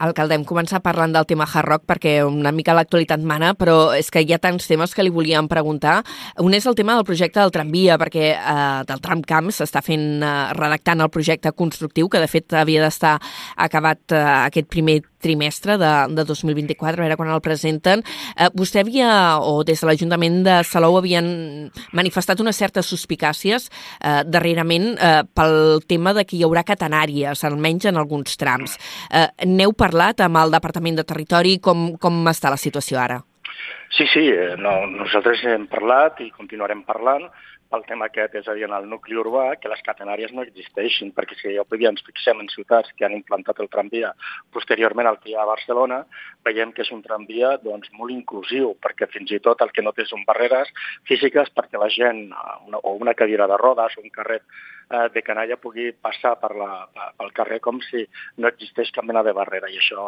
Alcalde, 0.01 0.33
hem 0.33 0.45
començat 0.47 0.81
parlant 0.81 1.13
del 1.13 1.27
tema 1.29 1.45
Hard 1.45 1.67
Rock 1.67 1.85
perquè 1.89 2.15
una 2.25 2.53
mica 2.55 2.73
l'actualitat 2.73 3.21
mana, 3.21 3.53
però 3.53 3.91
és 3.97 4.09
que 4.09 4.23
hi 4.23 4.33
ha 4.33 4.39
tants 4.41 4.65
temes 4.69 4.95
que 4.97 5.05
li 5.05 5.13
volíem 5.13 5.49
preguntar. 5.51 5.99
Un 6.41 6.55
és 6.57 6.65
el 6.65 6.77
tema 6.77 6.95
del 6.97 7.05
projecte 7.05 7.39
del 7.41 7.53
tramvia, 7.53 7.99
perquè 8.01 8.25
eh, 8.33 8.81
del 8.89 9.03
tramcamp 9.03 9.51
s'està 9.53 9.83
fent, 9.85 10.07
eh, 10.25 10.33
redactant 10.57 11.05
el 11.05 11.13
projecte 11.13 11.53
constructiu, 11.53 12.09
que 12.09 12.23
de 12.23 12.31
fet 12.31 12.57
havia 12.57 12.81
d'estar 12.85 13.17
acabat 13.57 14.17
eh, 14.17 14.25
aquest 14.49 14.71
primer 14.73 15.01
trimestre 15.21 15.77
de, 15.81 15.91
de 16.17 16.25
2024, 16.27 16.99
a 16.99 17.05
veure 17.05 17.17
quan 17.19 17.31
el 17.33 17.43
presenten. 17.45 18.03
Eh, 18.35 18.49
vostè 18.57 18.83
havia, 18.83 19.11
o 19.39 19.61
des 19.67 19.81
de 19.81 19.89
l'Ajuntament 19.89 20.41
de 20.47 20.57
Salou, 20.67 20.97
havien 20.99 21.31
manifestat 21.97 22.41
unes 22.43 22.57
certes 22.57 22.89
suspicàcies 22.91 23.69
eh, 23.69 24.21
darrerament 24.27 24.93
eh, 24.97 25.21
pel 25.37 25.81
tema 25.87 26.15
de 26.17 26.25
que 26.27 26.37
hi 26.37 26.45
haurà 26.47 26.65
catenàries, 26.67 27.45
almenys 27.47 27.89
en 27.91 27.99
alguns 28.01 28.37
trams. 28.41 28.77
Eh, 29.09 29.27
N'heu 29.47 29.73
parlat 29.77 30.21
amb 30.25 30.39
el 30.41 30.53
Departament 30.53 30.99
de 30.99 31.07
Territori? 31.07 31.57
Com, 31.63 31.91
com 32.01 32.23
està 32.31 32.51
la 32.51 32.59
situació 32.61 32.99
ara? 33.01 33.21
Sí, 33.91 34.05
sí, 34.07 34.23
eh, 34.31 34.55
no, 34.57 34.85
nosaltres 34.87 35.43
hem 35.51 35.67
parlat 35.71 36.21
i 36.23 36.31
continuarem 36.31 36.85
parlant 36.87 37.27
pel 37.71 37.85
tema 37.87 38.07
aquest, 38.09 38.35
és 38.35 38.47
a 38.51 38.55
dir, 38.57 38.65
en 38.67 38.75
el 38.75 38.87
nucli 38.91 39.17
urbà, 39.19 39.45
que 39.61 39.71
les 39.71 39.81
catenàries 39.85 40.33
no 40.35 40.43
existeixin, 40.45 41.13
perquè 41.15 41.37
si 41.39 41.53
avui 41.61 41.79
dia 41.81 41.91
ens 41.93 42.03
fixem 42.07 42.41
en 42.43 42.49
ciutats 42.51 42.91
que 42.97 43.07
han 43.07 43.15
implantat 43.15 43.61
el 43.63 43.71
tramvia 43.71 44.11
posteriorment 44.55 45.07
al 45.09 45.19
que 45.21 45.31
hi 45.31 45.37
ha 45.37 45.45
a 45.45 45.51
Barcelona, 45.51 46.01
veiem 46.45 46.73
que 46.75 46.83
és 46.85 46.91
un 46.91 47.03
tramvia 47.05 47.55
doncs, 47.63 47.91
molt 47.97 48.11
inclusiu, 48.13 48.75
perquè 48.83 49.07
fins 49.13 49.31
i 49.31 49.39
tot 49.39 49.63
el 49.63 49.71
que 49.71 49.85
no 49.85 49.95
té 49.95 50.05
són 50.09 50.27
barreres 50.27 50.71
físiques 51.09 51.53
perquè 51.55 51.79
la 51.79 51.89
gent, 51.93 52.27
una, 52.67 52.83
o 52.83 52.97
una 52.99 53.15
cadira 53.15 53.47
de 53.47 53.59
rodes, 53.61 53.97
un 54.03 54.11
carret 54.13 54.43
eh, 54.91 55.07
de 55.13 55.21
canalla 55.23 55.57
pugui 55.61 55.91
passar 55.93 56.35
per 56.41 56.51
la, 56.57 56.69
pel 57.17 57.31
carrer 57.37 57.59
com 57.63 57.79
si 57.85 58.03
no 58.37 58.49
existeix 58.51 58.91
cap 58.95 59.07
mena 59.07 59.23
de 59.23 59.33
barrera. 59.35 59.69
I 59.71 59.79
això, 59.79 60.05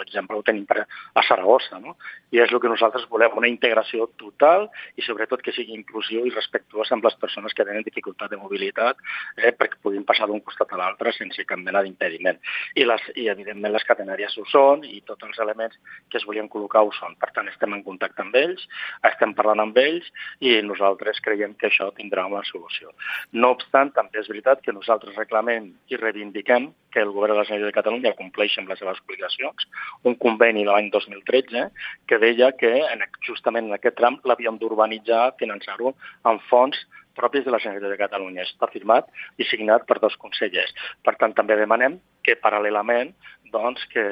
l'exemple 0.00 0.38
ho 0.38 0.44
tenim 0.46 0.64
per, 0.68 0.82
a 0.82 1.24
Saragossa. 1.26 1.80
No? 1.82 1.96
I 2.32 2.42
és 2.44 2.52
el 2.52 2.60
que 2.62 2.70
nosaltres 2.72 3.06
volem, 3.12 3.36
una 3.38 3.50
integració 3.50 4.08
total 4.20 4.68
i 4.96 5.04
sobretot 5.04 5.42
que 5.44 5.54
sigui 5.54 5.76
inclusiu 5.76 6.26
i 6.26 6.34
respectuós 6.34 6.92
amb 6.94 7.04
les 7.06 7.16
persones 7.20 7.54
que 7.54 7.66
tenen 7.68 7.84
dificultat 7.86 8.32
de 8.32 8.40
mobilitat 8.40 9.00
eh, 9.36 9.52
perquè 9.52 9.80
puguin 9.82 10.06
passar 10.08 10.28
d'un 10.30 10.42
costat 10.44 10.72
a 10.72 10.80
l'altre 10.80 11.12
sense 11.16 11.44
cap 11.48 11.60
mena 11.60 11.82
d'impediment. 11.84 12.40
I, 12.74 12.86
les, 12.88 13.08
I 13.16 13.28
evidentment 13.32 13.74
les 13.74 13.86
catenàries 13.88 14.36
ho 14.38 14.46
són 14.50 14.86
i 14.88 15.02
tots 15.08 15.28
els 15.28 15.40
elements 15.44 15.76
que 16.10 16.20
es 16.20 16.26
volien 16.28 16.48
col·locar 16.52 16.84
ho 16.86 16.92
són. 16.96 17.16
Per 17.20 17.30
tant, 17.36 17.50
estem 17.52 17.76
en 17.76 17.84
contacte 17.84 18.24
amb 18.24 18.36
ells, 18.38 18.64
estem 19.08 19.34
parlant 19.36 19.62
amb 19.66 19.78
ells 19.78 20.08
i 20.40 20.56
nosaltres 20.64 21.20
creiem 21.24 21.54
que 21.58 21.68
això 21.68 21.90
tindrà 21.96 22.26
una 22.30 22.44
solució. 22.48 22.92
No 23.32 23.52
obstant, 23.56 23.92
també 23.96 24.21
és 24.22 24.30
veritat 24.30 24.62
que 24.64 24.74
nosaltres 24.74 25.18
reclamem 25.18 25.68
i 25.90 25.98
reivindiquem 25.98 26.70
que 26.94 27.02
el 27.02 27.12
govern 27.14 27.34
de 27.34 27.40
la 27.40 27.44
Generalitat 27.48 27.72
de 27.72 27.78
Catalunya 27.80 28.14
compleixi 28.18 28.60
amb 28.60 28.72
les 28.72 28.80
seves 28.82 29.02
obligacions, 29.04 29.68
un 30.08 30.16
conveni 30.24 30.64
de 30.64 30.70
l'any 30.70 30.90
2013 30.94 31.68
que 32.08 32.20
deia 32.22 32.52
que 32.58 32.72
en, 32.86 33.04
justament 33.28 33.68
en 33.68 33.76
aquest 33.78 33.98
tram 34.00 34.18
l'havíem 34.28 34.58
d'urbanitzar, 34.60 35.34
finançar-ho 35.42 35.94
amb 36.28 36.42
fons 36.50 36.78
propis 37.14 37.44
de 37.44 37.52
la 37.52 37.60
Generalitat 37.60 37.92
de 37.92 38.00
Catalunya. 38.00 38.46
Està 38.46 38.68
firmat 38.72 39.10
i 39.36 39.46
signat 39.48 39.84
per 39.88 39.98
dos 40.00 40.16
consellers. 40.20 40.72
Per 41.04 41.14
tant, 41.20 41.34
també 41.36 41.58
demanem 41.60 41.98
que 42.24 42.38
paral·lelament 42.40 43.12
doncs, 43.52 43.84
que 43.92 44.02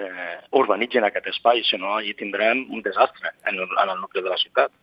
urbanitzin 0.60 1.06
aquest 1.06 1.30
espai, 1.32 1.64
si 1.64 1.80
no, 1.80 1.94
allí 1.96 2.12
tindrem 2.14 2.66
un 2.68 2.84
desastre 2.84 3.32
en 3.48 3.56
el, 3.56 3.68
en 3.82 3.94
el 3.94 4.00
nucli 4.02 4.20
de 4.20 4.32
la 4.32 4.40
ciutat. 4.40 4.74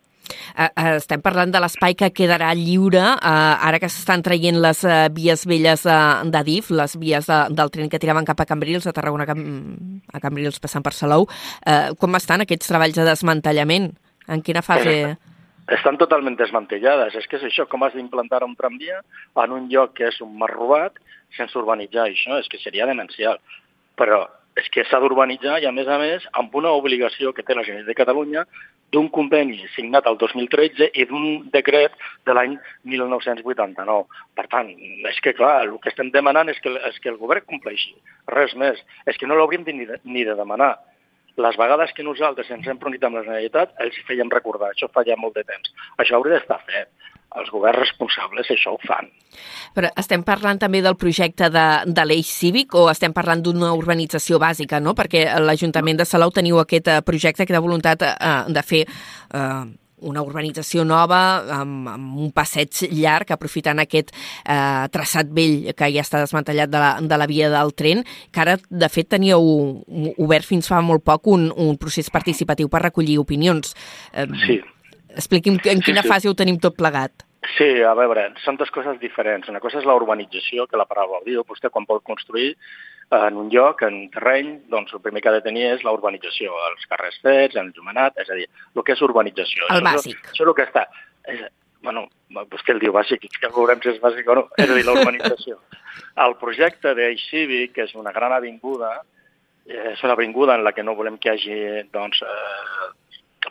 Eh, 0.56 0.68
eh, 0.68 0.96
estem 0.98 1.22
parlant 1.24 1.52
de 1.54 1.62
l'espai 1.62 1.96
que 2.00 2.12
quedarà 2.16 2.54
lliure 2.58 3.04
eh, 3.04 3.68
ara 3.70 3.80
que 3.82 3.90
s'estan 3.92 4.24
traient 4.26 4.60
les 4.62 4.84
eh, 4.86 4.98
vies 5.14 5.46
velles 5.50 5.86
eh, 5.86 6.00
d'Adif, 6.32 6.72
les 6.72 6.98
vies 7.02 7.28
de, 7.28 7.40
del 7.58 7.74
tren 7.74 7.92
que 7.92 8.00
tiraven 8.02 8.28
cap 8.28 8.40
a 8.42 8.48
Cambrils, 8.50 8.88
a 8.88 8.96
Tarragona 8.96 9.28
a 9.28 10.22
Cambrils 10.24 10.62
passant 10.64 10.86
per 10.86 10.96
Salou. 10.96 11.28
Eh, 11.66 11.96
com 12.00 12.16
estan 12.20 12.46
aquests 12.46 12.72
treballs 12.72 12.98
de 12.98 13.08
desmantellament? 13.08 13.92
En 14.28 14.44
quina 14.44 14.64
fase... 14.66 14.96
Eh, 15.12 15.36
estan 15.76 16.00
totalment 16.00 16.38
desmantellades. 16.40 17.16
És 17.20 17.28
que 17.28 17.40
és 17.40 17.46
això, 17.50 17.68
com 17.68 17.84
has 17.84 17.96
d'implantar 17.96 18.44
un 18.46 18.56
tramvia 18.60 19.02
en 19.44 19.56
un 19.56 19.68
lloc 19.72 19.98
que 19.98 20.08
és 20.08 20.20
un 20.24 20.34
mar 20.40 20.52
robat 20.54 20.96
sense 21.36 21.58
urbanitzar 21.60 22.08
això? 22.08 22.40
És 22.40 22.48
que 22.52 22.60
seria 22.62 22.88
demencial. 22.88 23.40
Però 24.00 24.24
és 24.58 24.70
que 24.74 24.86
s'ha 24.88 25.00
d'urbanitzar 25.04 25.60
i, 25.62 25.68
a 25.70 25.74
més 25.76 25.90
a 25.92 26.00
més, 26.02 26.26
amb 26.40 26.56
una 26.58 26.72
obligació 26.74 27.34
que 27.36 27.44
té 27.46 27.54
la 27.54 27.66
Generalitat 27.68 27.92
de 27.94 28.00
Catalunya 28.00 28.46
d'un 28.96 29.10
conveni 29.14 29.60
signat 29.76 30.08
el 30.10 30.18
2013 30.22 30.90
i 30.96 31.06
d'un 31.10 31.26
decret 31.54 31.96
de 32.28 32.36
l'any 32.36 32.58
1989. 32.88 34.22
Per 34.38 34.46
tant, 34.52 34.70
és 35.12 35.20
que, 35.24 35.36
clar, 35.38 35.56
el 35.66 35.74
que 35.84 35.92
estem 35.92 36.12
demanant 36.14 36.52
és 36.54 36.60
que, 36.64 36.74
és 36.90 37.00
que 37.04 37.12
el 37.12 37.20
govern 37.22 37.46
compleixi. 37.50 37.96
Res 38.32 38.56
més. 38.56 38.80
És 39.06 39.20
que 39.20 39.28
no 39.28 39.36
l'hauríem 39.40 39.68
ni, 39.68 39.90
de, 39.90 40.00
ni 40.04 40.28
de 40.28 40.38
demanar. 40.40 40.76
les 41.38 41.54
vegades 41.54 41.92
que 41.94 42.02
nosaltres 42.02 42.48
ens 42.50 42.66
hem 42.66 42.80
reunit 42.82 43.04
amb 43.06 43.20
la 43.20 43.22
Generalitat, 43.22 43.76
els 43.84 43.98
fèiem 44.08 44.32
recordar, 44.34 44.72
això 44.72 44.88
fa 44.90 45.04
ja 45.06 45.14
molt 45.22 45.36
de 45.38 45.44
temps. 45.46 45.70
Això 46.02 46.16
hauria 46.18 46.40
d'estar 46.40 46.58
fet 46.66 46.90
els 47.40 47.50
governs 47.54 47.84
responsables 47.86 48.52
això 48.54 48.76
ho 48.76 48.82
fan. 48.86 49.10
Però 49.78 49.90
estem 50.00 50.24
parlant 50.26 50.60
també 50.62 50.82
del 50.82 50.98
projecte 51.00 51.50
de, 51.54 51.66
de 51.86 52.06
l'eix 52.08 52.30
cívic 52.34 52.76
o 52.76 52.88
estem 52.92 53.14
parlant 53.14 53.44
d'una 53.46 53.74
urbanització 53.78 54.40
bàsica, 54.42 54.82
no? 54.84 54.96
Perquè 54.98 55.28
l'Ajuntament 55.44 56.00
de 56.02 56.08
Salou 56.08 56.34
teniu 56.34 56.62
aquest 56.62 56.90
eh, 56.92 57.02
projecte, 57.06 57.46
aquesta 57.46 57.64
voluntat 57.64 58.08
eh, 58.08 58.38
de 58.54 58.64
fer 58.66 58.86
eh, 58.88 59.66
una 59.98 60.22
urbanització 60.22 60.84
nova 60.86 61.20
amb, 61.58 61.88
amb 61.90 62.18
un 62.22 62.32
passeig 62.36 62.84
llarg 62.94 63.32
aprofitant 63.34 63.82
aquest 63.82 64.14
eh, 64.14 64.86
traçat 64.94 65.30
vell 65.34 65.72
que 65.78 65.90
ja 65.94 66.04
està 66.06 66.22
desmantellat 66.22 66.70
de 66.70 66.82
la, 66.82 66.92
de 67.02 67.18
la 67.18 67.30
via 67.30 67.50
del 67.54 67.74
tren, 67.78 68.04
que 68.32 68.44
ara 68.44 68.58
de 68.70 68.90
fet 68.94 69.10
teníeu 69.16 69.42
obert 70.18 70.46
fins 70.46 70.70
fa 70.70 70.84
molt 70.86 71.06
poc 71.08 71.30
un, 71.34 71.50
un 71.50 71.78
procés 71.82 72.12
participatiu 72.14 72.70
per 72.70 72.86
recollir 72.86 73.18
opinions. 73.22 73.74
Eh, 74.14 74.28
sí. 74.46 74.60
Expliqui'm 75.18 75.58
en 75.58 75.82
quina 75.82 76.04
sí, 76.04 76.06
sí. 76.06 76.14
fase 76.14 76.30
ho 76.30 76.38
tenim 76.38 76.62
tot 76.62 76.78
plegat. 76.78 77.27
Sí, 77.56 77.68
a 77.86 77.94
veure, 77.96 78.28
són 78.44 78.58
dues 78.60 78.72
coses 78.76 79.00
diferents. 79.00 79.48
Una 79.50 79.62
cosa 79.64 79.80
és 79.80 79.88
la 79.88 79.96
urbanització, 79.96 80.66
que 80.68 80.80
la 80.80 80.88
paraula 80.90 81.22
diu. 81.26 81.46
Vostè 81.48 81.72
quan 81.72 81.88
pot 81.88 82.04
construir 82.04 82.56
en 83.16 83.38
un 83.40 83.48
lloc, 83.54 83.84
en 83.88 84.10
terreny, 84.12 84.50
doncs 84.72 84.92
el 84.94 85.02
primer 85.02 85.22
que 85.24 85.30
ha 85.32 85.38
de 85.38 85.44
tenir 85.46 85.64
és 85.70 85.86
la 85.88 85.94
urbanització, 85.96 86.56
els 86.72 86.90
carrers 86.92 87.22
fets, 87.24 87.56
el 87.56 87.72
llumenat, 87.72 88.18
és 88.20 88.30
a 88.30 88.36
dir, 88.36 88.50
el 88.76 88.84
que 88.84 88.98
és 88.98 89.04
urbanització. 89.06 89.70
El 89.72 89.86
bàsic. 89.86 90.18
Això, 90.18 90.34
això 90.34 90.44
és 90.44 90.52
el 90.52 90.58
que 90.58 90.66
està. 90.68 90.84
És, 91.32 91.46
bueno, 91.88 92.08
vostè 92.52 92.76
el 92.76 92.82
diu 92.84 92.96
bàsic, 92.96 93.30
que 93.40 93.52
veurem 93.56 93.80
si 93.84 93.94
és 93.94 94.02
bàsic 94.04 94.28
o 94.28 94.40
no, 94.42 94.48
és 94.58 94.68
a 94.68 94.76
dir, 94.76 94.84
la 94.88 94.98
urbanització. 94.98 95.62
el 96.26 96.36
projecte 96.42 96.94
d'Eix 96.98 97.24
Cívic, 97.30 97.78
que 97.78 97.88
és 97.88 97.96
una 97.96 98.12
gran 98.16 98.36
avinguda, 98.36 98.92
eh, 99.70 99.94
és 99.94 100.04
una 100.04 100.18
avinguda 100.20 100.60
en 100.60 100.66
la 100.68 100.76
que 100.76 100.84
no 100.84 100.98
volem 101.00 101.20
que 101.22 101.32
hi 101.32 101.38
hagi 101.38 101.88
doncs, 101.94 102.24
eh, 102.28 102.92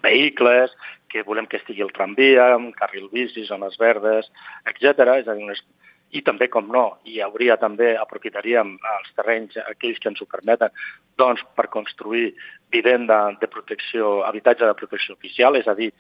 vehicles, 0.03 0.77
que 1.11 1.25
volem 1.27 1.47
que 1.47 1.61
estigui 1.61 1.85
el 1.85 1.93
tramvia, 1.97 2.55
un 2.57 2.73
carril 2.77 3.09
bici, 3.13 3.47
zones 3.47 3.79
verdes, 3.81 4.31
etc. 4.67 5.07
És 5.21 5.29
a 5.29 5.35
dir, 5.35 5.45
unes 5.47 5.63
i 6.15 6.23
també, 6.23 6.47
com 6.53 6.69
no, 6.71 6.85
hi 7.05 7.19
hauria 7.25 7.57
també, 7.61 7.95
aprofitaríem 7.99 8.77
els 8.93 9.11
terrenys, 9.19 9.57
aquells 9.67 9.99
que 10.03 10.11
ens 10.13 10.23
ho 10.23 10.29
permeten, 10.31 10.73
doncs 11.19 11.43
per 11.59 11.67
construir 11.73 12.29
vivenda 12.73 13.19
de 13.41 13.49
protecció, 13.51 14.21
habitatge 14.29 14.69
de 14.69 14.79
protecció 14.79 15.17
oficial, 15.17 15.59
és 15.59 15.67
a 15.67 15.75
dir, 15.75 15.91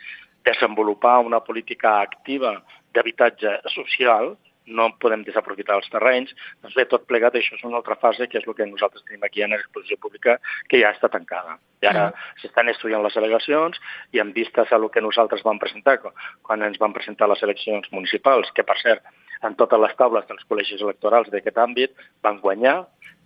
desenvolupar 0.46 1.18
una 1.26 1.40
política 1.42 1.98
activa 2.00 2.54
d'habitatge 2.94 3.58
social, 3.74 4.36
no 4.66 4.88
podem 5.02 5.22
desaprofitar 5.26 5.76
els 5.78 5.88
terrenys. 5.92 6.32
Doncs 6.62 6.76
bé, 6.78 6.86
tot 6.90 7.06
plegat, 7.10 7.36
això 7.38 7.56
és 7.56 7.64
una 7.66 7.78
altra 7.80 7.96
fase, 8.00 8.28
que 8.30 8.40
és 8.40 8.46
el 8.46 8.56
que 8.58 8.66
nosaltres 8.68 9.04
tenim 9.06 9.24
aquí 9.26 9.44
en 9.44 9.54
l'exposició 9.54 9.98
pública, 10.02 10.38
que 10.70 10.80
ja 10.82 10.92
està 10.94 11.10
tancada. 11.12 11.58
I 11.84 11.90
ara 11.90 12.08
mm. 12.08 12.26
s'estan 12.42 12.72
estudiant 12.72 13.04
les 13.04 13.16
al·legacions 13.18 13.78
i 14.16 14.22
en 14.22 14.32
vistes 14.36 14.72
a 14.72 14.80
el 14.80 14.88
que 14.90 15.04
nosaltres 15.04 15.44
vam 15.46 15.60
presentar 15.62 15.98
quan 16.02 16.64
ens 16.66 16.80
van 16.82 16.94
presentar 16.96 17.28
les 17.30 17.42
eleccions 17.46 17.88
municipals, 17.92 18.50
que 18.56 18.66
per 18.66 18.78
cert 18.82 19.06
en 19.46 19.54
totes 19.60 19.80
les 19.80 19.94
taules 19.98 20.26
dels 20.28 20.46
col·legis 20.48 20.82
electorals 20.82 21.28
d'aquest 21.32 21.58
àmbit, 21.60 21.92
van 22.24 22.40
guanyar, 22.40 22.78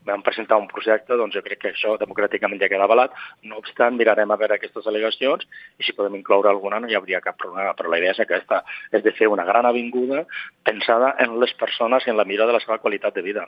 vam 0.06 0.22
presentar 0.24 0.56
un 0.58 0.68
projecte, 0.68 1.16
doncs 1.16 1.34
jo 1.36 1.42
crec 1.44 1.60
que 1.60 1.70
això 1.74 1.94
democràticament 2.00 2.60
ja 2.62 2.68
queda 2.72 2.86
avalat. 2.86 3.12
No 3.44 3.58
obstant, 3.60 3.96
mirarem 3.98 4.30
a 4.32 4.38
veure 4.40 4.56
aquestes 4.56 4.86
al·legacions 4.88 5.44
i 5.78 5.86
si 5.86 5.94
podem 5.96 6.16
incloure 6.18 6.48
alguna 6.50 6.80
no 6.80 6.88
hi 6.88 6.96
hauria 6.96 7.20
cap 7.24 7.36
problema, 7.40 7.74
però 7.76 7.92
la 7.92 8.00
idea 8.00 8.14
és 8.14 8.22
aquesta, 8.24 8.62
és 8.92 9.04
de 9.04 9.12
fer 9.16 9.28
una 9.28 9.44
gran 9.48 9.68
avinguda 9.68 10.24
pensada 10.64 11.14
en 11.20 11.36
les 11.42 11.52
persones 11.60 12.06
i 12.06 12.12
en 12.12 12.18
la 12.20 12.24
mira 12.24 12.46
de 12.48 12.56
la 12.56 12.62
seva 12.64 12.80
qualitat 12.82 13.14
de 13.14 13.24
vida. 13.26 13.46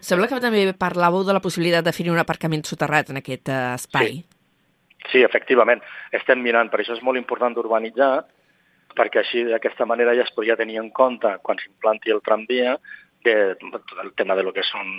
Sembla 0.00 0.28
que 0.28 0.42
també 0.42 0.66
parlàveu 0.78 1.24
de 1.26 1.36
la 1.36 1.42
possibilitat 1.44 1.86
de 1.86 1.94
fer 1.94 2.10
un 2.10 2.22
aparcament 2.22 2.64
soterrat 2.66 3.14
en 3.14 3.22
aquest 3.22 3.48
uh, 3.48 3.74
espai. 3.78 4.18
Sí. 4.18 5.10
sí, 5.12 5.22
efectivament. 5.22 5.82
Estem 6.12 6.42
mirant, 6.42 6.70
per 6.72 6.82
això 6.82 6.98
és 6.98 7.04
molt 7.06 7.20
important 7.20 7.54
d'urbanitzar, 7.54 8.26
perquè 8.94 9.22
així 9.22 9.42
d'aquesta 9.46 9.86
manera 9.86 10.14
ja 10.14 10.26
es 10.26 10.34
podria 10.34 10.58
tenir 10.58 10.78
en 10.82 10.90
compte 10.94 11.30
quan 11.42 11.58
s'implanti 11.58 12.12
el 12.14 12.22
tramvia 12.22 12.76
que 13.24 13.34
el 13.56 14.12
tema 14.14 14.36
de 14.36 14.44
lo 14.44 14.52
que 14.52 14.62
són 14.68 14.90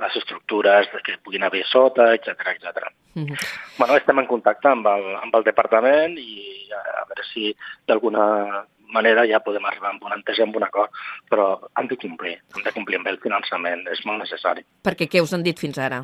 les 0.00 0.16
estructures 0.20 0.88
que 1.04 1.18
puguin 1.24 1.44
haver 1.46 1.64
sota, 1.66 2.12
etc 2.14 2.28
etc. 2.54 2.88
Mm 3.14 3.24
-hmm. 3.24 3.38
bueno, 3.78 3.96
estem 3.96 4.18
en 4.18 4.26
contacte 4.26 4.68
amb 4.68 4.86
el, 4.86 5.16
amb 5.16 5.34
el 5.34 5.44
departament 5.44 6.18
i 6.18 6.68
a, 6.72 6.80
a 7.02 7.04
veure 7.08 7.24
si 7.32 7.56
d'alguna 7.86 8.66
manera 8.92 9.26
ja 9.26 9.40
podem 9.40 9.64
arribar 9.64 9.90
amb 9.90 10.04
una 10.04 10.16
entesa 10.16 10.42
amb 10.42 10.56
un 10.56 10.64
acord, 10.64 10.90
però 11.30 11.58
han 11.74 11.86
de 11.86 11.96
complir, 11.96 12.36
han 12.54 12.62
de 12.62 12.72
complir 12.72 12.98
amb 12.98 13.08
el 13.08 13.18
finançament, 13.18 13.86
és 13.88 14.04
molt 14.06 14.22
necessari. 14.22 14.64
Perquè 14.86 15.08
què 15.10 15.22
us 15.22 15.32
han 15.32 15.42
dit 15.42 15.58
fins 15.58 15.78
ara? 15.78 16.02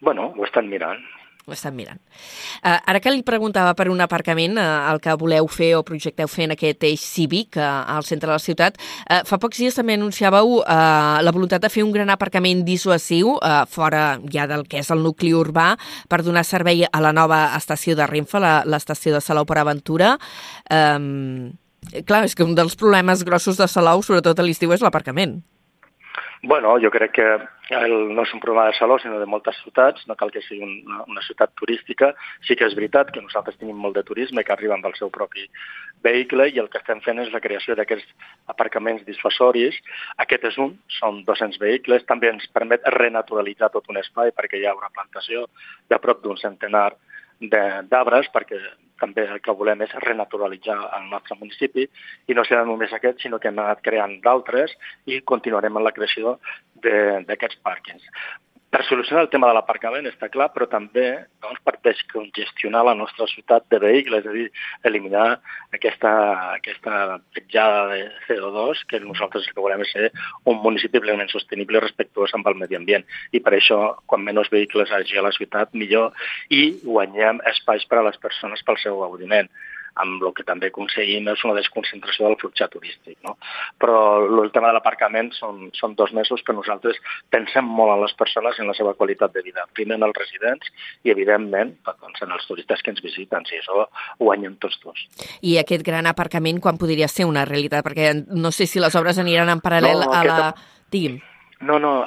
Bueno, 0.00 0.32
ho 0.36 0.44
estan 0.44 0.68
mirant, 0.68 1.02
ho 1.46 1.54
estan 1.54 1.74
mirant. 1.76 2.00
Uh, 2.60 2.76
ara 2.90 3.00
que 3.00 3.12
li 3.12 3.22
preguntava 3.26 3.72
per 3.78 3.88
un 3.90 4.00
aparcament, 4.04 4.58
uh, 4.60 4.90
el 4.92 5.00
que 5.02 5.14
voleu 5.20 5.48
fer 5.50 5.72
o 5.78 5.84
projecteu 5.86 6.28
fer 6.30 6.48
en 6.48 6.54
aquest 6.56 6.84
eix 6.86 7.04
cívic 7.04 7.58
uh, 7.58 7.84
al 7.96 8.04
centre 8.08 8.28
de 8.28 8.34
la 8.36 8.42
ciutat, 8.42 8.78
uh, 9.08 9.22
fa 9.28 9.40
pocs 9.40 9.62
dies 9.62 9.76
també 9.76 9.96
anunciàveu 9.98 10.60
uh, 10.60 11.20
la 11.24 11.34
voluntat 11.34 11.64
de 11.64 11.72
fer 11.72 11.84
un 11.86 11.94
gran 11.94 12.12
aparcament 12.12 12.64
dissuasiu 12.66 13.36
uh, 13.38 13.64
fora 13.70 14.20
ja 14.32 14.46
del 14.50 14.66
que 14.68 14.80
és 14.82 14.90
el 14.92 15.02
nucli 15.04 15.32
urbà 15.36 15.72
per 16.08 16.22
donar 16.26 16.44
servei 16.46 16.84
a 16.84 17.00
la 17.02 17.14
nova 17.16 17.42
estació 17.56 17.96
de 17.96 18.06
Renfe, 18.10 18.40
l'estació 18.40 19.14
de 19.16 19.24
Salou 19.24 19.48
per 19.48 19.60
Aventura. 19.60 20.16
Um, 20.70 21.52
clar, 22.06 22.24
és 22.28 22.36
que 22.36 22.46
un 22.46 22.54
dels 22.58 22.76
problemes 22.78 23.24
grossos 23.24 23.58
de 23.60 23.68
Salou, 23.68 24.04
sobretot 24.04 24.38
a 24.38 24.46
l'estiu, 24.46 24.72
és 24.76 24.84
l'aparcament. 24.84 25.40
Bueno, 26.42 26.78
jo 26.80 26.90
crec 26.90 27.12
que 27.12 27.24
el, 27.76 27.94
no 28.16 28.22
és 28.24 28.30
un 28.32 28.40
problema 28.40 28.70
de 28.70 28.76
Salou, 28.78 28.96
sinó 28.98 29.18
de 29.20 29.26
moltes 29.28 29.58
ciutats, 29.60 30.06
no 30.08 30.16
cal 30.16 30.30
que 30.32 30.40
sigui 30.40 30.64
una, 30.64 31.02
una 31.04 31.24
ciutat 31.26 31.52
turística. 31.60 32.14
Sí 32.48 32.56
que 32.56 32.64
és 32.64 32.76
veritat 32.78 33.10
que 33.12 33.20
nosaltres 33.20 33.58
tenim 33.60 33.76
molt 33.76 33.98
de 33.98 34.04
turisme 34.08 34.44
que 34.44 34.54
arriba 34.54 34.74
amb 34.78 34.88
el 34.88 34.96
seu 34.96 35.12
propi 35.12 35.44
vehicle 36.00 36.48
i 36.48 36.62
el 36.62 36.70
que 36.72 36.80
estem 36.80 37.02
fent 37.04 37.20
és 37.20 37.28
la 37.34 37.42
creació 37.44 37.76
d'aquests 37.76 38.08
aparcaments 38.54 39.04
dissuasoris. 39.04 39.76
Aquest 40.24 40.48
és 40.48 40.56
un, 40.64 40.72
són 40.96 41.20
200 41.28 41.60
vehicles, 41.60 42.08
també 42.08 42.32
ens 42.32 42.48
permet 42.56 42.88
renaturalitzar 42.96 43.68
tot 43.76 43.92
un 43.92 44.00
espai 44.00 44.32
perquè 44.32 44.62
hi 44.62 44.64
ha 44.64 44.76
una 44.78 44.88
plantació 44.96 45.44
de 45.92 46.00
prop 46.00 46.24
d'un 46.24 46.40
centenar 46.40 46.88
d'arbres 47.40 48.28
perquè 48.34 48.60
també 49.00 49.24
el 49.24 49.40
que 49.40 49.54
volem 49.56 49.80
és 49.86 49.94
renaturalitzar 50.04 50.76
el 50.98 51.08
nostre 51.08 51.36
municipi 51.40 51.86
i 52.28 52.36
no 52.36 52.44
serà 52.44 52.66
només 52.68 52.92
aquest, 52.92 53.22
sinó 53.22 53.38
que 53.40 53.48
hem 53.48 53.58
anat 53.62 53.80
creant 53.86 54.18
d'altres 54.24 54.76
i 55.06 55.22
continuarem 55.32 55.80
en 55.80 55.86
la 55.86 55.94
creació 55.96 56.36
d'aquests 56.84 57.62
pàrquings 57.64 58.04
per 58.70 58.84
solucionar 58.86 59.24
el 59.24 59.30
tema 59.32 59.48
de 59.50 59.54
l'aparcament 59.56 60.06
està 60.06 60.28
clar, 60.30 60.46
però 60.54 60.68
també 60.70 61.06
doncs, 61.42 61.58
per 61.66 61.74
descongestionar 61.82 62.84
la 62.86 62.94
nostra 62.94 63.26
ciutat 63.26 63.66
de 63.72 63.80
vehicles, 63.82 64.22
és 64.22 64.30
a 64.30 64.34
dir, 64.36 64.46
eliminar 64.86 65.24
aquesta, 65.74 66.12
aquesta 66.60 67.18
petjada 67.34 67.80
de 67.90 67.98
CO2 68.28 68.84
que 68.90 69.02
nosaltres 69.02 69.48
el 69.48 69.56
que 69.56 69.64
volem 69.64 69.82
ser 69.90 70.12
un 70.46 70.62
municipi 70.62 71.02
plenament 71.02 71.32
sostenible 71.34 71.80
i 71.80 71.82
respectuós 71.82 72.36
amb 72.38 72.46
el 72.46 72.60
medi 72.62 72.78
ambient. 72.78 73.06
I 73.34 73.42
per 73.42 73.56
això, 73.58 73.80
quan 74.06 74.22
menys 74.22 74.52
vehicles 74.54 74.94
hagi 74.94 75.18
a 75.18 75.26
la 75.26 75.34
ciutat, 75.34 75.74
millor, 75.74 76.14
i 76.54 76.78
guanyem 76.84 77.42
espais 77.50 77.84
per 77.90 77.98
a 77.98 78.06
les 78.06 78.22
persones 78.22 78.62
pel 78.62 78.78
seu 78.78 79.02
gaudiment 79.02 79.50
amb 80.02 80.22
el 80.22 80.34
que 80.36 80.44
també 80.46 80.70
aconseguim 80.70 81.28
és 81.32 81.44
una 81.46 81.56
desconcentració 81.58 82.28
del 82.28 82.38
flux 82.40 82.62
turístic. 82.72 83.16
No? 83.26 83.36
Però 83.80 83.96
el 84.42 84.52
tema 84.54 84.70
de 84.70 84.76
l'aparcament 84.76 85.32
són, 85.36 85.68
són 85.76 85.96
dos 85.98 86.12
mesos 86.16 86.42
que 86.46 86.54
nosaltres 86.56 86.98
pensem 87.30 87.66
molt 87.66 87.94
en 87.96 88.04
les 88.04 88.14
persones 88.18 88.58
i 88.58 88.64
en 88.64 88.70
la 88.70 88.76
seva 88.78 88.94
qualitat 88.94 89.34
de 89.34 89.42
vida. 89.46 89.66
Primer 89.74 89.98
en 89.98 90.06
els 90.08 90.16
residents 90.18 90.70
i, 91.02 91.10
evidentment, 91.14 91.74
doncs, 91.88 92.22
en 92.22 92.36
els 92.36 92.46
turistes 92.48 92.82
que 92.82 92.94
ens 92.94 93.02
visiten. 93.04 93.46
Si 93.48 93.58
això 93.58 93.80
ho 93.82 93.88
guanyen 94.20 94.56
tots 94.62 94.78
dos. 94.84 95.06
I 95.42 95.58
aquest 95.62 95.84
gran 95.86 96.08
aparcament 96.10 96.60
quan 96.60 96.78
podria 96.80 97.08
ser 97.08 97.28
una 97.28 97.46
realitat? 97.48 97.84
Perquè 97.86 98.12
no 98.28 98.52
sé 98.54 98.68
si 98.70 98.82
les 98.82 98.94
obres 98.98 99.18
aniran 99.18 99.50
en 99.52 99.64
paral·lel 99.64 100.06
no, 100.06 100.12
a 100.12 100.22
la... 100.24 100.38
Aquest... 100.50 100.78
Digui'm. 100.90 101.20
No, 101.60 101.76
no, 101.78 102.06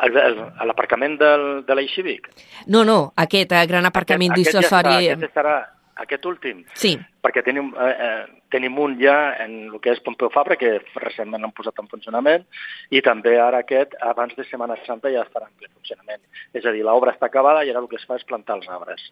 l'aparcament 0.66 1.20
de 1.22 1.76
l'Eix 1.78 1.94
Cívic. 1.94 2.26
No, 2.74 2.82
no, 2.88 3.14
aquest 3.22 3.54
eh, 3.54 3.62
gran 3.70 3.86
aparcament 3.86 4.34
aquest, 4.34 4.50
dissuasori... 4.50 4.96
Aquest, 4.96 5.06
ja 5.06 5.14
està, 5.14 5.20
aquest 5.20 5.30
estarà, 5.30 5.58
aquest 6.02 6.26
últim? 6.26 6.64
Sí. 6.80 6.96
Perquè 7.24 7.44
tenim, 7.46 7.74
eh, 7.80 7.90
eh, 8.06 8.42
tenim 8.52 8.78
un 8.80 8.96
ja 9.00 9.36
en 9.44 9.70
el 9.72 9.80
que 9.82 9.92
és 9.94 10.02
Pompeu 10.04 10.32
Fabra, 10.34 10.58
que 10.60 10.80
recentment 10.96 11.44
han 11.44 11.54
posat 11.56 11.80
en 11.80 11.90
funcionament, 11.92 12.46
i 12.90 13.02
també 13.02 13.38
ara 13.40 13.64
aquest, 13.64 13.96
abans 14.02 14.36
de 14.36 14.46
Setmana 14.46 14.78
Santa, 14.88 15.12
ja 15.14 15.26
estarà 15.26 15.48
en 15.48 15.56
ple 15.58 15.70
funcionament. 15.74 16.22
És 16.54 16.66
a 16.66 16.72
dir, 16.72 16.84
l'obra 16.84 17.14
està 17.14 17.30
acabada 17.30 17.64
i 17.64 17.70
ara 17.70 17.80
el 17.80 17.88
que 17.88 17.98
es 18.02 18.06
fa 18.06 18.18
és 18.20 18.26
plantar 18.26 18.58
els 18.58 18.70
arbres. 18.70 19.12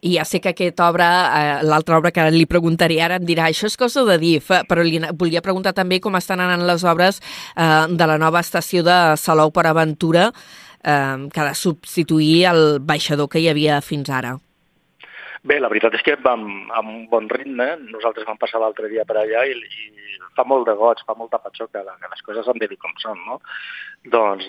I 0.00 0.14
ja 0.16 0.24
sé 0.24 0.40
que 0.40 0.54
aquesta 0.54 0.88
obra, 0.88 1.06
eh, 1.36 1.64
l'altra 1.64 1.98
obra 1.98 2.10
que 2.10 2.24
li 2.32 2.46
preguntaré 2.46 3.00
ara, 3.04 3.16
em 3.20 3.26
dirà 3.28 3.48
això 3.48 3.68
és 3.68 3.76
cosa 3.76 4.04
de 4.08 4.16
DIF, 4.18 4.48
però 4.68 4.82
li 4.82 4.98
volia 5.12 5.42
preguntar 5.44 5.74
també 5.76 6.00
com 6.00 6.16
estan 6.16 6.40
anant 6.40 6.64
les 6.66 6.84
obres 6.84 7.20
eh, 7.56 7.86
de 7.88 8.06
la 8.06 8.18
nova 8.18 8.40
estació 8.40 8.82
de 8.82 9.16
Salou 9.16 9.52
per 9.52 9.66
Aventura, 9.66 10.30
eh, 10.82 11.28
que 11.32 11.40
ha 11.40 11.48
de 11.50 11.54
substituir 11.54 12.46
el 12.46 12.80
baixador 12.80 13.28
que 13.28 13.40
hi 13.40 13.50
havia 13.52 13.80
fins 13.84 14.08
ara. 14.08 14.38
Bé, 15.40 15.56
la 15.56 15.70
veritat 15.72 15.94
és 15.96 16.02
que 16.04 16.18
vam 16.20 16.42
amb 16.76 16.90
un 16.90 17.04
bon 17.08 17.28
ritme. 17.32 17.66
Nosaltres 17.88 18.26
vam 18.28 18.36
passar 18.40 18.60
l'altre 18.60 18.90
dia 18.92 19.06
per 19.08 19.16
allà 19.16 19.46
i, 19.48 19.54
i 19.56 20.18
fa 20.36 20.44
molt 20.44 20.66
de 20.68 20.74
goig, 20.76 21.00
fa 21.06 21.16
molta 21.16 21.40
patxoca, 21.40 21.80
que 21.80 22.10
les 22.12 22.22
coses 22.26 22.48
han 22.48 22.60
de 22.60 22.68
dir 22.68 22.76
com 22.82 22.92
són, 23.00 23.22
no? 23.24 23.38
Doncs 24.12 24.46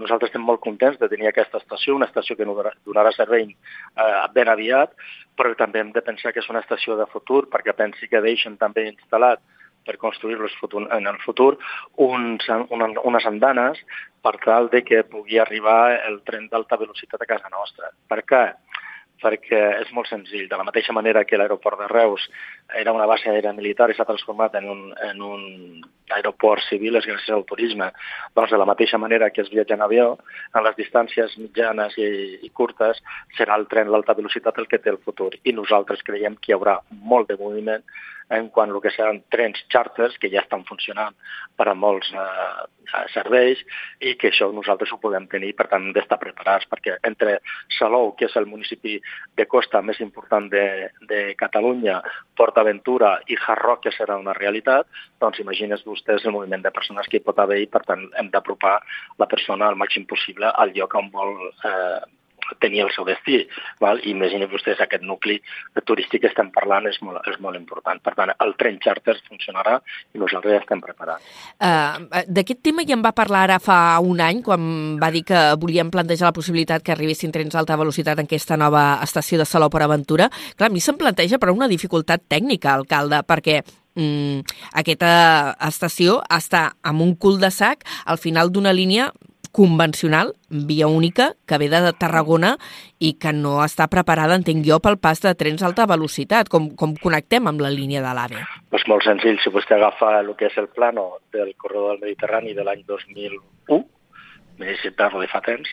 nosaltres 0.00 0.32
estem 0.32 0.42
molt 0.42 0.60
contents 0.64 0.98
de 0.98 1.08
tenir 1.12 1.30
aquesta 1.30 1.62
estació, 1.62 1.94
una 1.94 2.10
estació 2.10 2.34
que 2.36 2.46
donarà 2.46 3.14
servei 3.14 3.46
eh, 3.46 4.10
ben 4.34 4.50
aviat, 4.50 4.98
però 5.38 5.54
també 5.58 5.78
hem 5.82 5.94
de 5.94 6.02
pensar 6.02 6.34
que 6.34 6.42
és 6.42 6.50
una 6.50 6.62
estació 6.66 6.98
de 6.98 7.06
futur, 7.14 7.44
perquè 7.52 7.76
pensi 7.78 8.10
que 8.10 8.24
deixen 8.26 8.58
també 8.58 8.88
instal·lat 8.90 9.42
per 9.86 9.96
construir-los 9.98 10.52
en 10.94 11.06
el 11.06 11.18
futur 11.24 11.56
uns, 11.98 12.46
unes 12.70 13.26
andanes 13.26 13.78
per 14.22 14.36
tal 14.44 14.68
de 14.70 14.82
que 14.86 15.02
pugui 15.02 15.38
arribar 15.38 15.98
el 16.06 16.20
tren 16.26 16.46
d'alta 16.50 16.78
velocitat 16.78 17.22
a 17.22 17.30
casa 17.30 17.50
nostra. 17.50 17.90
Per 18.10 18.22
què? 18.22 18.44
Perquè 19.22 19.62
és 19.80 19.92
molt 19.96 20.10
senzill. 20.10 20.48
De 20.50 20.58
la 20.58 20.66
mateixa 20.66 20.94
manera 20.96 21.24
que 21.24 21.38
l'aeroport 21.38 21.80
de 21.80 21.88
Reus 21.92 22.28
era 22.82 22.94
una 22.94 23.06
base 23.06 23.30
aèria 23.30 23.54
militar 23.56 23.90
i 23.90 23.96
s'ha 23.96 24.08
transformat 24.08 24.58
en 24.60 24.68
un, 24.74 24.82
en 25.10 25.22
un 25.22 25.44
aeroport 26.16 26.64
civil 26.68 26.98
és 27.00 27.08
gràcies 27.08 27.34
al 27.34 27.46
turisme. 27.48 27.90
Doncs 28.36 28.54
de 28.54 28.60
la 28.60 28.68
mateixa 28.68 29.00
manera 29.02 29.30
que 29.30 29.42
es 29.44 29.50
viatja 29.52 29.76
en 29.78 29.84
avió, 29.86 30.06
en 30.54 30.66
les 30.66 30.78
distàncies 30.78 31.36
mitjanes 31.40 31.98
i, 31.98 32.08
i 32.46 32.50
curtes 32.50 33.02
serà 33.38 33.58
el 33.58 33.68
tren 33.72 33.92
l'alta 33.92 34.16
velocitat 34.18 34.58
el 34.58 34.70
que 34.70 34.80
té 34.82 34.92
el 34.92 35.02
futur. 35.04 35.32
I 35.44 35.56
nosaltres 35.56 36.04
creiem 36.06 36.38
que 36.40 36.52
hi 36.52 36.58
haurà 36.58 36.78
molt 37.12 37.32
de 37.32 37.40
moviment 37.40 37.84
en 38.32 38.48
quant 38.48 38.70
al 38.70 38.80
que 38.80 38.90
seran 38.90 39.22
trens 39.32 39.60
charters, 39.72 40.16
que 40.18 40.30
ja 40.32 40.42
estan 40.42 40.64
funcionant 40.64 41.16
per 41.58 41.68
a 41.68 41.74
molts 41.76 42.08
eh, 42.16 43.02
serveis, 43.12 43.60
i 44.00 44.14
que 44.20 44.30
això 44.30 44.48
nosaltres 44.54 44.92
ho 44.92 44.98
podem 45.02 45.26
tenir, 45.32 45.52
per 45.58 45.68
tant, 45.72 45.90
d'estar 45.94 46.18
preparats, 46.20 46.66
perquè 46.70 46.96
entre 47.08 47.38
Salou, 47.78 48.12
que 48.16 48.28
és 48.30 48.36
el 48.40 48.48
municipi 48.48 48.98
de 49.38 49.46
costa 49.50 49.82
més 49.84 50.00
important 50.04 50.48
de, 50.52 50.64
de 51.08 51.22
Catalunya, 51.40 52.00
PortAventura 52.38 53.18
i 53.28 53.38
Harroc, 53.46 53.84
que 53.86 53.94
serà 53.96 54.18
una 54.20 54.36
realitat, 54.38 54.88
doncs 55.20 55.42
imagines 55.44 55.84
vostès 56.02 56.26
el 56.26 56.34
moviment 56.34 56.62
de 56.62 56.74
persones 56.74 57.06
que 57.08 57.20
hi 57.20 57.24
pot 57.24 57.38
haver 57.38 57.62
i, 57.62 57.68
per 57.70 57.84
tant, 57.86 58.08
hem 58.18 58.30
d'apropar 58.32 58.80
la 59.18 59.30
persona 59.30 59.68
al 59.68 59.78
màxim 59.78 60.06
possible 60.06 60.50
al 60.50 60.74
lloc 60.74 60.94
on 60.98 61.10
vol 61.14 61.38
eh, 61.64 62.02
tenia 62.60 62.84
el 62.84 62.90
seu 62.92 63.04
destí. 63.06 63.38
Val? 63.80 64.00
Imaginin 64.08 64.50
vostès 64.50 64.80
aquest 64.82 65.04
nucli 65.06 65.38
turístic 65.86 66.24
que 66.24 66.30
estem 66.30 66.50
parlant 66.52 66.88
és 66.90 66.98
molt, 67.04 67.22
és 67.30 67.38
molt 67.40 67.56
important. 67.56 68.00
Per 68.02 68.14
tant, 68.18 68.32
el 68.34 68.54
tren 68.58 68.78
charter 68.82 69.14
funcionarà 69.28 69.78
i 70.12 70.20
nosaltres 70.20 70.56
ja 70.56 70.62
estem 70.62 70.82
preparats. 70.82 71.24
Uh, 71.56 72.24
D'aquest 72.26 72.62
tema 72.66 72.84
ja 72.88 72.96
en 72.98 73.04
va 73.04 73.14
parlar 73.16 73.46
ara 73.46 73.60
fa 73.62 73.78
un 74.02 74.20
any, 74.20 74.42
quan 74.44 74.98
va 75.00 75.12
dir 75.14 75.24
que 75.28 75.44
volíem 75.62 75.92
plantejar 75.92 76.30
la 76.30 76.36
possibilitat 76.36 76.84
que 76.84 76.94
arribessin 76.96 77.32
trens 77.32 77.54
d'alta 77.54 77.78
velocitat 77.78 78.18
en 78.18 78.28
aquesta 78.28 78.58
nova 78.58 78.98
estació 79.04 79.40
de 79.40 79.48
Salou 79.48 79.70
per 79.72 79.84
Aventura. 79.86 80.28
Clar, 80.56 80.68
a 80.68 80.74
mi 80.74 80.82
se'm 80.82 80.98
planteja 81.00 81.40
però 81.40 81.54
una 81.54 81.70
dificultat 81.70 82.26
tècnica, 82.28 82.74
alcalde, 82.74 83.22
perquè 83.26 83.62
mm, 83.98 84.56
aquesta 84.82 85.12
estació 85.68 86.20
està 86.30 86.72
amb 86.82 87.04
un 87.04 87.14
cul 87.16 87.40
de 87.42 87.50
sac 87.50 87.86
al 88.06 88.18
final 88.18 88.52
d'una 88.52 88.72
línia 88.72 89.12
convencional, 89.52 90.32
via 90.48 90.86
única, 90.88 91.34
que 91.46 91.58
ve 91.60 91.68
de 91.68 91.92
Tarragona 91.92 92.56
i 92.98 93.12
que 93.20 93.34
no 93.36 93.58
està 93.62 93.86
preparada, 93.92 94.34
entenc 94.40 94.64
jo, 94.66 94.80
pel 94.80 94.96
pas 94.96 95.20
de 95.20 95.34
trens 95.36 95.60
d'alta 95.60 95.86
velocitat. 95.86 96.48
Com, 96.48 96.70
com 96.74 96.96
connectem 96.96 97.46
amb 97.46 97.60
la 97.60 97.70
línia 97.70 98.02
de 98.02 98.14
l'AVE? 98.16 98.40
Pues 98.72 98.86
molt 98.88 99.04
senzill. 99.04 99.36
Si 99.44 99.52
vostè 99.52 99.76
agafa 99.76 100.16
el 100.22 100.32
que 100.40 100.48
és 100.48 100.56
el 100.56 100.72
plano 100.72 101.20
del 101.36 101.52
corredor 101.60 101.92
del 101.92 102.06
Mediterrani 102.08 102.56
de 102.56 102.64
l'any 102.64 102.86
2001, 102.88 103.84
municipal 104.62 105.18
de 105.20 105.28
fa 105.30 105.42
temps, 105.44 105.68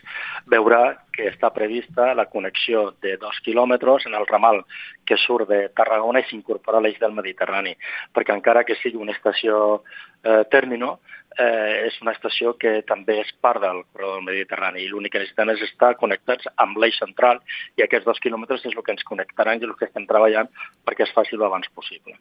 veurà 0.51 0.81
que 1.15 1.29
està 1.29 1.51
prevista 1.55 2.11
la 2.17 2.27
connexió 2.33 2.89
de 3.03 3.15
dos 3.21 3.39
quilòmetres 3.45 4.07
en 4.09 4.17
el 4.19 4.27
ramal 4.27 4.63
que 5.05 5.17
surt 5.17 5.49
de 5.49 5.61
Tarragona 5.77 6.23
i 6.23 6.27
s'incorpora 6.29 6.79
a 6.79 6.83
l'eix 6.83 6.99
del 6.99 7.15
Mediterrani, 7.15 7.75
perquè 8.15 8.35
encara 8.35 8.65
que 8.67 8.77
sigui 8.81 8.99
una 9.01 9.15
estació 9.15 9.81
eh, 10.23 10.43
tèrmino, 10.51 10.97
eh, 11.37 11.87
és 11.87 11.99
una 12.03 12.13
estació 12.15 12.55
que 12.61 12.79
també 12.87 13.19
és 13.23 13.31
part 13.43 13.61
del 13.63 13.83
corredor 13.91 14.23
mediterrani 14.25 14.83
i 14.83 14.89
l'únic 14.91 15.15
que 15.15 15.23
necessitem 15.23 15.53
és 15.55 15.63
estar 15.69 15.93
connectats 16.01 16.49
amb 16.65 16.79
l'eix 16.81 16.99
central 16.99 17.41
i 17.77 17.85
aquests 17.85 18.09
dos 18.09 18.19
quilòmetres 18.23 18.65
és 18.65 18.75
el 18.75 18.83
que 18.83 18.95
ens 18.97 19.07
connectaran 19.11 19.61
i 19.61 19.69
el 19.69 19.77
que 19.79 19.89
estem 19.89 20.07
treballant 20.09 20.51
perquè 20.85 21.07
es 21.07 21.15
faci 21.15 21.39
l'abans 21.39 21.71
possible. 21.75 22.17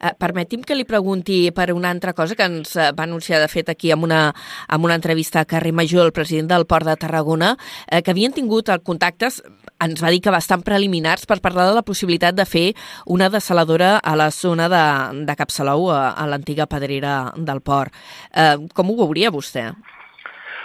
Eh, 0.00 0.12
permeti'm 0.18 0.62
que 0.66 0.74
li 0.74 0.86
pregunti 0.88 1.50
per 1.54 1.70
una 1.72 1.90
altra 1.90 2.14
cosa 2.16 2.36
que 2.36 2.46
ens 2.48 2.74
eh, 2.76 2.90
va 2.96 3.04
anunciar 3.04 3.40
de 3.42 3.48
fet 3.52 3.68
aquí 3.70 3.92
amb 3.94 4.06
una, 4.08 4.20
amb 4.68 4.88
una 4.88 4.96
entrevista 4.98 5.40
a 5.40 5.48
Carrer 5.48 5.72
Major, 5.76 6.06
el 6.06 6.16
president 6.16 6.50
del 6.50 6.66
Port 6.66 6.88
de 6.88 6.96
Tarragona, 6.96 7.54
eh, 7.86 8.02
que 8.02 8.14
havien 8.14 8.34
tingut 8.34 8.72
contactes, 8.84 9.42
ens 9.80 10.02
va 10.02 10.10
dir 10.10 10.20
que 10.24 10.34
bastant 10.34 10.64
preliminars 10.66 11.26
per 11.26 11.40
parlar 11.44 11.68
de 11.68 11.76
la 11.78 11.86
possibilitat 11.86 12.36
de 12.36 12.48
fer 12.48 12.66
una 13.06 13.30
desaladora 13.30 13.96
a 13.98 14.16
la 14.16 14.30
zona 14.30 14.68
de, 14.72 14.84
de 15.26 15.38
Capçalou, 15.38 15.90
a, 15.92 16.10
a 16.12 16.26
l'antiga 16.26 16.66
pedrera 16.70 17.32
del 17.36 17.62
port. 17.62 17.94
Eh, 18.34 18.56
com 18.74 18.90
ho 18.90 19.00
veuria 19.04 19.32
vostè? 19.34 19.70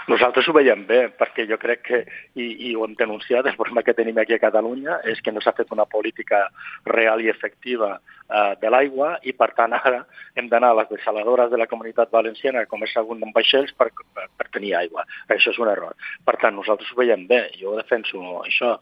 Nosaltres 0.05 0.45
ho 0.47 0.53
veiem 0.53 0.83
bé, 0.85 0.99
perquè 1.17 1.47
jo 1.49 1.57
crec 1.57 1.81
que, 1.87 1.99
i, 2.37 2.45
i 2.67 2.73
ho 2.77 2.83
hem 2.85 2.93
denunciat, 2.99 3.47
el 3.49 3.57
problema 3.57 3.81
que 3.85 3.95
tenim 3.97 4.19
aquí 4.21 4.35
a 4.35 4.41
Catalunya 4.43 4.99
és 5.09 5.21
que 5.25 5.33
no 5.33 5.41
s'ha 5.41 5.55
fet 5.57 5.73
una 5.73 5.87
política 5.89 6.43
real 6.85 7.23
i 7.23 7.31
efectiva 7.31 7.95
eh, 7.95 8.53
de 8.61 8.69
l'aigua 8.69 9.15
i, 9.25 9.33
per 9.33 9.49
tant, 9.57 9.73
ara 9.73 10.03
hem 10.37 10.51
d'anar 10.51 10.75
a 10.75 10.79
les 10.81 10.91
desaladores 10.93 11.49
de 11.49 11.57
la 11.57 11.69
comunitat 11.71 12.13
valenciana 12.13 12.67
com 12.69 12.85
és 12.85 12.93
segon 12.93 13.25
en 13.25 13.33
vaixells 13.33 13.73
per, 13.73 13.89
per, 14.13 14.29
per 14.37 14.49
tenir 14.53 14.75
aigua. 14.77 15.07
Això 15.33 15.55
és 15.55 15.61
un 15.61 15.73
error. 15.73 15.97
Per 16.25 16.37
tant, 16.37 16.53
nosaltres 16.53 16.93
ho 16.93 17.01
veiem 17.01 17.25
bé, 17.31 17.47
jo 17.57 17.73
defenso 17.79 18.21
això. 18.43 18.75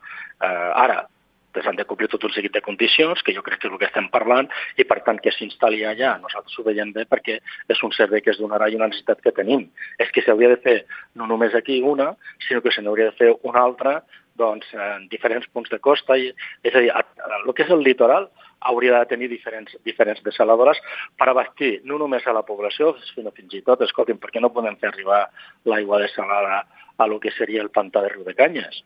Eh, 0.43 0.69
ara, 0.83 1.05
doncs 1.53 1.69
han 1.69 1.77
de 1.79 1.85
complir 1.89 2.09
tot 2.11 2.23
un 2.25 2.33
seguit 2.33 2.53
de 2.53 2.63
condicions, 2.65 3.21
que 3.23 3.35
jo 3.35 3.43
crec 3.45 3.61
que 3.61 3.69
és 3.69 3.73
el 3.73 3.79
que 3.81 3.89
estem 3.89 4.09
parlant, 4.13 4.49
i 4.77 4.85
per 4.89 5.01
tant 5.05 5.19
que 5.21 5.33
s'instal·li 5.35 5.83
allà. 5.87 6.15
Nosaltres 6.23 6.57
ho 6.59 6.65
veiem 6.67 6.93
bé 6.95 7.05
perquè 7.09 7.39
és 7.69 7.83
un 7.85 7.93
servei 7.95 8.23
que 8.25 8.33
es 8.33 8.41
donarà 8.41 8.69
i 8.69 8.79
una 8.79 8.89
necessitat 8.91 9.21
que 9.21 9.35
tenim. 9.35 9.67
És 10.01 10.11
que 10.11 10.25
s'hauria 10.25 10.53
de 10.53 10.59
fer 10.63 10.77
no 11.19 11.29
només 11.29 11.55
aquí 11.55 11.81
una, 11.81 12.13
sinó 12.47 12.61
que 12.61 12.73
se 12.73 12.81
n'hauria 12.81 13.11
de 13.11 13.17
fer 13.19 13.33
una 13.43 13.61
altra 13.61 14.01
doncs, 14.35 14.65
en 14.73 15.07
diferents 15.11 15.45
punts 15.53 15.69
de 15.69 15.79
costa. 15.79 16.17
I, 16.17 16.31
és 16.65 16.75
a 16.75 16.81
dir, 16.81 16.89
el 16.93 17.53
que 17.53 17.65
és 17.67 17.73
el 17.73 17.83
litoral 17.85 18.29
hauria 18.63 18.99
de 18.99 19.09
tenir 19.11 19.29
diferents, 19.29 19.75
diferents 19.85 20.23
desaladores 20.23 20.79
per 21.19 21.27
abastir 21.29 21.81
no 21.89 21.99
només 22.01 22.25
a 22.25 22.35
la 22.35 22.45
població, 22.47 22.93
sinó 23.11 23.33
fins 23.35 23.53
i 23.53 23.61
tot, 23.65 23.83
escoltin, 23.83 24.17
per 24.21 24.31
què 24.31 24.41
no 24.41 24.53
podem 24.55 24.79
fer 24.81 24.89
arribar 24.89 25.25
l'aigua 25.69 25.99
desalada 26.01 26.63
a 26.97 27.07
lo 27.09 27.19
que 27.19 27.33
seria 27.35 27.61
el 27.61 27.73
pantà 27.73 28.01
de 28.01 28.13
Riu 28.13 28.25
de 28.25 28.35
Canyes 28.37 28.83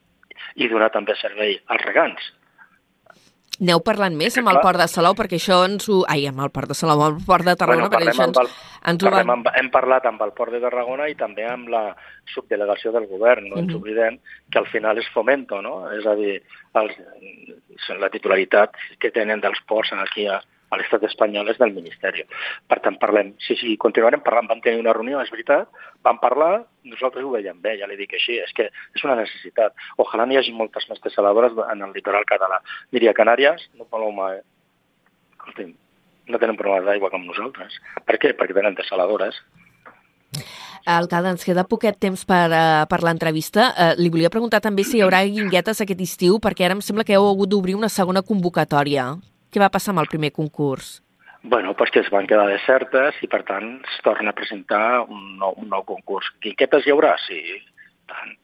i 0.56 0.68
donar 0.70 0.90
també 0.94 1.16
servei 1.18 1.58
als 1.74 1.86
regants. 1.86 2.34
Aneu 3.58 3.80
parlant 3.82 4.14
més 4.14 4.36
amb 4.38 4.52
el 4.52 4.60
Port 4.62 4.78
de 4.78 4.86
Salou, 4.92 5.16
perquè 5.18 5.40
això 5.40 5.64
ens 5.66 5.88
ho... 5.90 6.04
Ai, 6.14 6.28
amb 6.30 6.44
el 6.46 6.52
Port 6.54 6.70
de 6.70 6.76
Salou, 6.78 7.02
amb 7.02 7.18
el 7.18 7.26
Port 7.26 7.48
de 7.48 7.56
Tarragona, 7.58 7.88
bueno, 7.88 7.96
perquè 7.96 8.14
això 8.14 8.28
ens, 8.30 8.38
el, 8.44 8.52
ens 8.92 9.06
ho 9.06 9.14
van... 9.14 9.32
Amb, 9.34 9.50
hem 9.62 9.72
parlat 9.74 10.06
amb 10.06 10.22
el 10.22 10.34
Port 10.38 10.54
de 10.54 10.62
Tarragona 10.62 11.08
i 11.10 11.16
també 11.18 11.48
amb 11.50 11.72
la 11.74 11.82
subdelegació 12.34 12.94
del 12.94 13.08
govern. 13.10 13.50
No 13.50 13.56
uh 13.56 13.60
-huh. 13.60 13.66
ens 13.66 13.80
oblidem 13.80 14.20
que 14.52 14.60
al 14.60 14.68
final 14.68 14.98
és 14.98 15.10
fomento, 15.14 15.62
no? 15.62 15.90
És 15.92 16.06
a 16.06 16.14
dir, 16.16 16.42
els, 16.74 16.94
la 17.98 18.10
titularitat 18.10 18.78
que 19.00 19.12
tenen 19.12 19.42
dels 19.42 19.60
ports 19.66 19.92
aquí 19.94 20.28
a, 20.28 20.42
a 20.70 20.80
l'estat 20.80 21.04
espanyol 21.08 21.50
és 21.52 21.60
del 21.62 21.74
Ministeri. 21.76 22.26
Per 22.68 22.80
tant, 22.84 22.98
parlem, 23.00 23.34
sí, 23.44 23.56
sí, 23.60 23.76
continuarem 23.80 24.24
parlant, 24.26 24.50
vam 24.52 24.62
tenir 24.64 24.82
una 24.82 24.96
reunió, 24.96 25.22
és 25.24 25.32
veritat, 25.32 25.72
vam 26.04 26.20
parlar, 26.24 26.52
nosaltres 26.88 27.24
ho 27.24 27.32
veiem 27.34 27.62
bé, 27.64 27.78
ja 27.80 27.88
li 27.88 28.00
dic 28.00 28.18
així, 28.18 28.40
és 28.44 28.54
que 28.58 28.68
és 28.70 29.06
una 29.08 29.18
necessitat. 29.20 29.76
Ojalà 30.04 30.28
n'hi 30.28 30.40
hagi 30.40 30.56
moltes 30.56 30.90
més 30.92 31.02
desaladores 31.04 31.56
en 31.68 31.84
el 31.88 31.96
litoral 31.96 32.28
català. 32.28 32.60
Miri, 32.92 33.08
a 33.08 33.16
Canàries, 33.18 33.70
no 33.80 33.88
Paloma, 33.88 34.34
eh? 34.36 34.44
Escolti'm, 35.38 35.72
no 36.28 36.42
tenen 36.42 36.60
problemes 36.60 36.88
d'aigua 36.88 37.12
com 37.14 37.24
nosaltres. 37.24 37.80
Per 38.04 38.20
què? 38.20 38.34
Perquè 38.36 38.58
tenen 38.58 38.76
desaladores. 38.76 39.40
Alcalde, 40.88 41.34
ens 41.36 41.44
queda 41.44 41.66
poquet 41.68 41.98
temps 42.00 42.22
per, 42.28 42.48
uh, 42.52 42.84
per 42.88 43.02
l'entrevista. 43.04 43.72
Uh, 43.72 43.94
li 44.00 44.12
volia 44.12 44.32
preguntar 44.32 44.62
també 44.64 44.86
si 44.88 45.00
hi 45.00 45.04
haurà 45.04 45.24
guinguetes 45.28 45.82
aquest 45.84 46.04
estiu, 46.04 46.40
perquè 46.44 46.68
ara 46.68 46.78
em 46.78 46.84
sembla 46.84 47.04
que 47.08 47.16
heu 47.16 47.28
hagut 47.28 47.52
d'obrir 47.52 47.76
una 47.76 47.92
segona 47.92 48.24
convocatòria. 48.24 49.10
Què 49.58 49.62
va 49.64 49.74
passar 49.74 49.90
amb 49.90 50.04
el 50.04 50.10
primer 50.12 50.30
concurs? 50.36 51.00
Bueno, 51.42 51.72
pues 51.74 51.90
que 51.90 52.04
es 52.04 52.12
van 52.14 52.28
quedar 52.30 52.44
desertes 52.46 53.16
i, 53.26 53.28
per 53.32 53.40
tant, 53.48 53.72
es 53.90 53.96
torna 54.06 54.30
a 54.30 54.38
presentar 54.38 55.00
un 55.02 55.24
nou, 55.40 55.56
un 55.58 55.72
nou 55.72 55.82
concurs. 55.88 56.28
Guinquetes 56.46 56.86
hi 56.86 56.94
haurà? 56.94 57.16
Sí, 57.24 57.40
tant. 58.06 58.36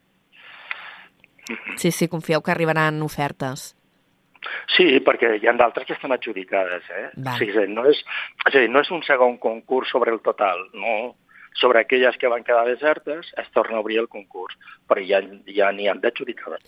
Sí, 1.77 1.91
sí, 1.93 2.07
confieu 2.09 2.41
que 2.41 2.49
arribaran 2.49 2.97
ofertes. 3.05 3.67
Sí, 4.73 4.87
perquè 5.05 5.35
hi 5.37 5.45
ha 5.45 5.53
d'altres 5.59 5.85
que 5.85 5.93
estan 5.93 6.17
adjudicades. 6.17 6.89
Eh? 6.89 7.05
O 7.13 7.37
sigui, 7.37 7.67
no, 7.69 7.85
és, 7.93 8.01
és, 8.47 8.57
dir, 8.57 8.65
no 8.73 8.81
és 8.81 8.89
un 8.97 9.05
segon 9.05 9.37
concurs 9.43 9.93
sobre 9.93 10.17
el 10.17 10.23
total, 10.25 10.65
no 10.73 10.95
sobre 11.55 11.79
aquelles 11.79 12.17
que 12.17 12.27
van 12.27 12.43
quedar 12.43 12.65
desertes 12.67 13.31
es 13.37 13.49
torna 13.51 13.77
a 13.77 13.81
obrir 13.81 13.99
el 14.01 14.09
concurs, 14.09 14.55
però 14.89 15.01
ja 15.05 15.21
ja 15.53 15.71
n'hi 15.71 15.87
han 15.87 16.01
d'adjudicades. 16.01 16.61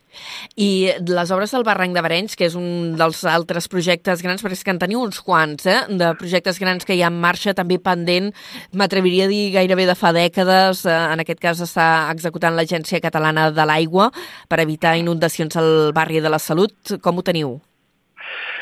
I 0.55 0.93
les 1.07 1.31
obres 1.31 1.51
del 1.51 1.65
Barranc 1.67 1.95
de 1.95 2.03
Barenys, 2.05 2.35
que 2.35 2.47
és 2.47 2.55
un 2.55 2.95
dels 2.99 3.23
altres 3.29 3.67
projectes 3.71 4.23
grans, 4.23 4.43
perquè 4.43 4.59
és 4.59 4.63
que 4.63 4.73
en 4.75 4.81
teniu 4.81 5.01
uns 5.01 5.21
quants, 5.25 5.65
eh? 5.65 5.81
de 5.89 6.13
projectes 6.19 6.59
grans 6.61 6.85
que 6.85 6.95
hi 6.95 7.03
ha 7.03 7.11
en 7.11 7.19
marxa, 7.21 7.55
també 7.57 7.79
pendent, 7.81 8.31
m'atreviria 8.73 9.25
a 9.25 9.31
dir 9.31 9.53
gairebé 9.55 9.87
de 9.89 9.97
fa 9.99 10.13
dècades, 10.15 10.85
eh, 10.85 10.97
en 11.13 11.23
aquest 11.23 11.41
cas 11.41 11.61
està 11.65 12.09
executant 12.13 12.55
l'Agència 12.55 13.01
Catalana 13.03 13.49
de 13.51 13.65
l'Aigua 13.65 14.11
per 14.49 14.61
evitar 14.63 14.97
inundacions 14.97 15.55
al 15.57 15.93
barri 15.93 16.21
de 16.21 16.29
la 16.29 16.39
Salut. 16.39 16.75
Com 17.01 17.17
ho 17.17 17.25
teniu? 17.25 17.57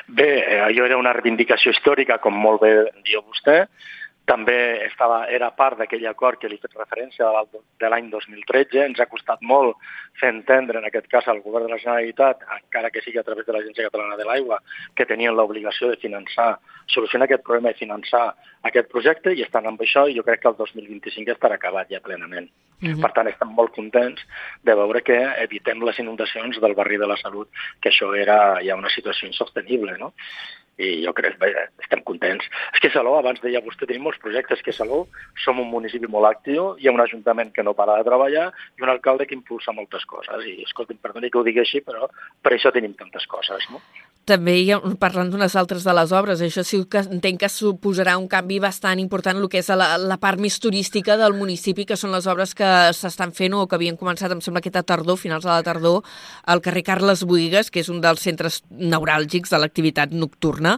Bé, 0.07 0.43
eh, 0.43 0.59
allò 0.59 0.85
era 0.85 0.97
una 0.99 1.13
reivindicació 1.15 1.71
històrica, 1.71 2.19
com 2.19 2.35
molt 2.35 2.61
bé 2.61 2.73
diu 3.07 3.23
vostè, 3.23 3.63
també 4.25 4.85
estava, 4.85 5.25
era 5.27 5.49
part 5.51 5.77
d'aquell 5.79 6.05
acord 6.07 6.39
que 6.39 6.47
li 6.47 6.55
he 6.55 6.63
fet 6.63 6.77
referència 6.79 7.27
de 7.81 7.89
l'any 7.91 8.07
2013. 8.11 8.79
Ens 8.85 9.01
ha 9.03 9.09
costat 9.11 9.43
molt 9.43 9.75
fer 10.19 10.29
entendre, 10.31 10.79
en 10.79 10.87
aquest 10.87 11.09
cas, 11.11 11.27
al 11.27 11.41
govern 11.43 11.67
de 11.67 11.73
la 11.73 11.81
Generalitat, 11.81 12.45
encara 12.57 12.91
que 12.93 13.03
sigui 13.03 13.19
a 13.19 13.25
través 13.27 13.45
de 13.45 13.55
l'Agència 13.55 13.89
Catalana 13.89 14.15
de 14.19 14.27
l'Aigua, 14.29 14.61
que 14.95 15.07
tenien 15.09 15.35
l'obligació 15.35 15.91
de 15.91 15.99
finançar, 15.99 16.53
solucionar 16.87 17.27
aquest 17.27 17.43
problema 17.43 17.73
i 17.73 17.79
finançar 17.79 18.29
aquest 18.63 18.87
projecte, 18.91 19.35
i 19.35 19.43
estan 19.43 19.67
amb 19.67 19.83
això, 19.83 20.07
i 20.07 20.15
jo 20.15 20.23
crec 20.23 20.45
que 20.45 20.53
el 20.53 20.59
2025 20.61 21.35
estarà 21.35 21.59
acabat 21.59 21.91
ja 21.91 21.99
plenament. 21.99 22.47
Uh 22.83 22.89
-huh. 22.89 23.01
Per 23.01 23.11
tant, 23.11 23.27
estem 23.27 23.47
molt 23.47 23.75
contents 23.75 24.21
de 24.63 24.73
veure 24.75 25.01
que 25.01 25.19
evitem 25.43 25.83
les 25.83 25.99
inundacions 25.99 26.59
del 26.59 26.75
barri 26.75 26.97
de 26.97 27.07
la 27.07 27.17
Salut, 27.17 27.49
que 27.81 27.89
això 27.89 28.13
era 28.15 28.59
ja 28.63 28.75
una 28.75 28.89
situació 28.89 29.27
insostenible, 29.27 29.97
no? 29.97 30.13
I 30.77 31.03
jo 31.05 31.13
crec 31.13 31.37
que 31.41 31.51
estem 31.83 32.01
contents. 32.07 32.47
És 32.73 32.81
que 32.81 32.91
Salou, 32.93 33.17
abans 33.17 33.41
deia 33.43 33.61
vostè, 33.65 33.87
tenim 33.89 34.07
molts 34.07 34.21
projectes, 34.23 34.63
que 34.65 34.73
Salou 34.73 35.05
som 35.43 35.61
un 35.61 35.69
municipi 35.69 36.09
molt 36.09 36.29
actiu, 36.29 36.73
hi 36.79 36.89
ha 36.89 36.95
un 36.95 37.03
ajuntament 37.03 37.53
que 37.53 37.65
no 37.65 37.75
para 37.77 37.99
de 37.99 38.07
treballar 38.07 38.49
i 38.79 38.85
un 38.85 38.93
alcalde 38.93 39.27
que 39.29 39.37
impulsa 39.37 39.75
moltes 39.75 40.05
coses. 40.09 40.47
I, 40.49 40.63
escolti'm, 40.67 41.01
perdoni 41.03 41.29
que 41.29 41.39
ho 41.41 41.45
digui 41.45 41.63
així, 41.63 41.83
però 41.85 42.09
per 42.41 42.55
això 42.55 42.73
tenim 42.73 42.97
tantes 42.97 43.27
coses, 43.29 43.69
no? 43.71 43.81
També, 44.23 44.53
parlant 45.01 45.27
d'unes 45.27 45.51
altres 45.59 45.83
de 45.83 45.93
les 45.97 46.11
obres, 46.15 46.39
això 46.39 46.61
sí 46.63 46.77
que 46.87 47.01
entenc 47.03 47.41
que 47.41 47.49
suposarà 47.51 48.13
un 48.15 48.29
canvi 48.31 48.55
bastant 48.63 49.01
important 49.03 49.35
el 49.35 49.49
que 49.51 49.59
és 49.59 49.67
la, 49.75 49.97
la 49.99 50.15
part 50.21 50.39
més 50.39 50.55
turística 50.63 51.17
del 51.19 51.35
municipi, 51.35 51.83
que 51.83 51.97
són 51.99 52.15
les 52.15 52.29
obres 52.31 52.55
que 52.55 52.69
s'estan 52.95 53.35
fent 53.35 53.57
o 53.59 53.65
que 53.67 53.75
havien 53.75 53.99
començat, 53.99 54.31
em 54.31 54.39
sembla, 54.39 54.63
aquesta 54.63 54.85
tardor, 54.93 55.19
finals 55.19 55.43
de 55.43 55.51
la 55.51 55.59
tardor, 55.67 56.07
al 56.47 56.63
carrer 56.63 56.85
Carles 56.87 57.25
Buigas, 57.27 57.67
que 57.67 57.83
és 57.83 57.91
un 57.91 57.99
dels 57.99 58.23
centres 58.23 58.61
neuràlgics 58.71 59.51
de 59.51 59.59
l'activitat 59.59 60.15
nocturna 60.15 60.77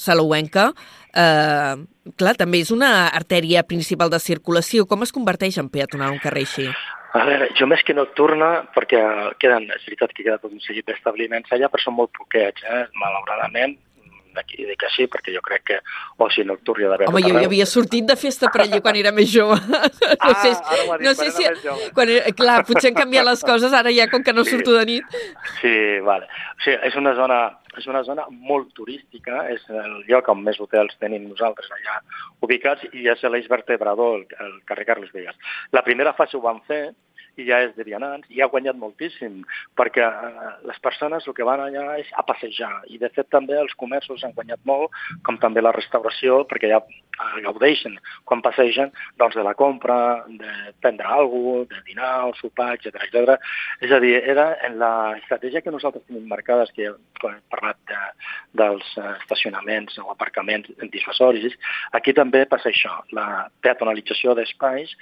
salouenca. 0.00 0.70
Eh, 1.12 1.76
clar, 2.16 2.38
també 2.40 2.64
és 2.64 2.72
una 2.72 3.10
artèria 3.10 3.68
principal 3.68 4.08
de 4.08 4.24
circulació. 4.24 4.88
Com 4.88 5.04
es 5.04 5.12
converteix 5.12 5.60
en 5.60 5.68
peatonal 5.68 6.16
un 6.16 6.22
carrer 6.24 6.48
així? 6.48 6.70
A 7.16 7.24
veure, 7.24 7.48
jo 7.56 7.68
més 7.70 7.82
que 7.86 7.94
nocturna, 7.96 8.50
perquè 8.74 9.00
queden, 9.40 9.70
és 9.72 9.88
veritat 9.88 10.12
que 10.12 10.22
queda 10.22 10.40
tot 10.42 10.52
un 10.52 10.62
seguit 10.64 10.86
d'establiments 10.88 11.52
allà, 11.54 11.70
però 11.72 11.82
són 11.82 11.96
molt 11.96 12.12
poquets, 12.16 12.64
eh? 12.68 12.84
malauradament, 13.00 13.76
d'aquí 14.36 14.66
dic 14.68 14.84
així, 14.86 15.06
perquè 15.10 15.34
jo 15.34 15.42
crec 15.44 15.64
que 15.70 15.78
oci 16.26 16.44
nocturn 16.46 16.82
hi 16.82 16.86
ha 16.86 16.92
d'haver... 16.92 17.08
Home, 17.10 17.22
jo 17.24 17.34
ja 17.34 17.44
havia 17.48 17.66
sortit 17.68 18.08
de 18.08 18.16
festa 18.20 18.50
per 18.52 18.64
allà 18.66 18.80
quan 18.84 18.98
era 19.00 19.12
més 19.16 19.30
jove. 19.32 19.56
no 19.56 20.32
sé, 20.42 20.52
ah, 20.52 20.98
no 21.02 21.14
sé 21.18 21.30
si... 21.34 21.46
Quan 21.96 22.12
era, 22.12 22.32
clar, 22.36 22.58
potser 22.68 22.92
han 22.92 22.98
canviat 22.98 23.28
les 23.30 23.44
coses, 23.48 23.76
ara 23.76 23.94
ja 23.96 24.08
com 24.12 24.24
que 24.26 24.34
no 24.36 24.44
sí. 24.44 24.54
surto 24.56 24.76
de 24.76 24.84
nit. 24.92 25.20
Sí, 25.60 25.76
vale. 26.06 26.28
O 26.56 26.66
sigui, 26.66 26.80
és 26.90 26.98
una 27.00 27.16
zona 27.18 27.40
és 27.76 27.84
una 27.90 28.00
zona 28.06 28.22
molt 28.32 28.70
turística, 28.72 29.42
és 29.52 29.60
el 29.68 29.98
lloc 30.08 30.30
on 30.32 30.38
més 30.44 30.56
hotels 30.64 30.96
tenim 30.96 31.26
nosaltres 31.28 31.68
allà 31.76 31.98
ubicats 32.46 32.86
i 32.96 33.04
és 33.12 33.24
l'eix 33.28 33.50
vertebrador, 33.52 34.22
el, 34.22 34.46
el 34.46 34.54
carrer 34.68 34.86
Carles 34.88 35.12
Vegas. 35.12 35.36
La 35.76 35.84
primera 35.84 36.14
fase 36.16 36.38
ho 36.38 36.44
van 36.44 36.62
fer 36.70 36.86
i 37.36 37.46
ja 37.48 37.62
és 37.66 37.74
de 37.76 37.86
vianants 37.86 38.28
i 38.32 38.42
ha 38.42 38.50
guanyat 38.52 38.78
moltíssim 38.80 39.42
perquè 39.78 40.04
eh, 40.04 40.46
les 40.68 40.78
persones 40.84 41.26
el 41.26 41.36
que 41.36 41.46
van 41.48 41.62
allà 41.64 41.98
és 42.02 42.12
a 42.16 42.24
passejar 42.26 42.72
i 42.92 43.00
de 43.02 43.10
fet 43.16 43.30
també 43.32 43.58
els 43.60 43.74
comerços 43.80 44.24
han 44.24 44.36
guanyat 44.36 44.62
molt 44.64 44.94
com 45.26 45.40
també 45.42 45.64
la 45.64 45.74
restauració 45.76 46.44
perquè 46.50 46.72
ja 46.72 46.82
gaudeixen 47.44 47.96
quan 48.24 48.42
passegen 48.44 48.92
doncs, 49.18 49.36
de 49.36 49.44
la 49.44 49.54
compra, 49.54 50.24
de 50.28 50.72
prendre 50.80 51.06
alguna 51.06 51.64
cosa, 51.66 51.74
de 51.76 51.82
dinar 51.86 52.12
o 52.28 52.34
sopar, 52.40 52.74
etc 52.76 52.96
etc. 53.06 53.36
És 53.80 53.92
a 53.92 54.00
dir, 54.00 54.14
era 54.18 54.48
en 54.66 54.78
la 54.80 55.16
estratègia 55.20 55.62
que 55.62 55.72
nosaltres 55.72 56.04
tenim 56.06 56.26
marcades, 56.28 56.72
que 56.76 56.92
quan 57.20 57.36
hem 57.36 57.44
parlat 57.52 57.78
de, 57.90 58.00
dels 58.62 58.88
eh, 58.98 59.12
estacionaments 59.20 59.98
o 60.02 60.08
aparcaments 60.12 60.70
dissuasoris, 60.92 61.54
aquí 61.96 62.14
també 62.16 62.44
passa 62.50 62.70
això, 62.72 62.92
la 63.16 63.46
peatonalització 63.64 64.34
d'espais 64.38 64.92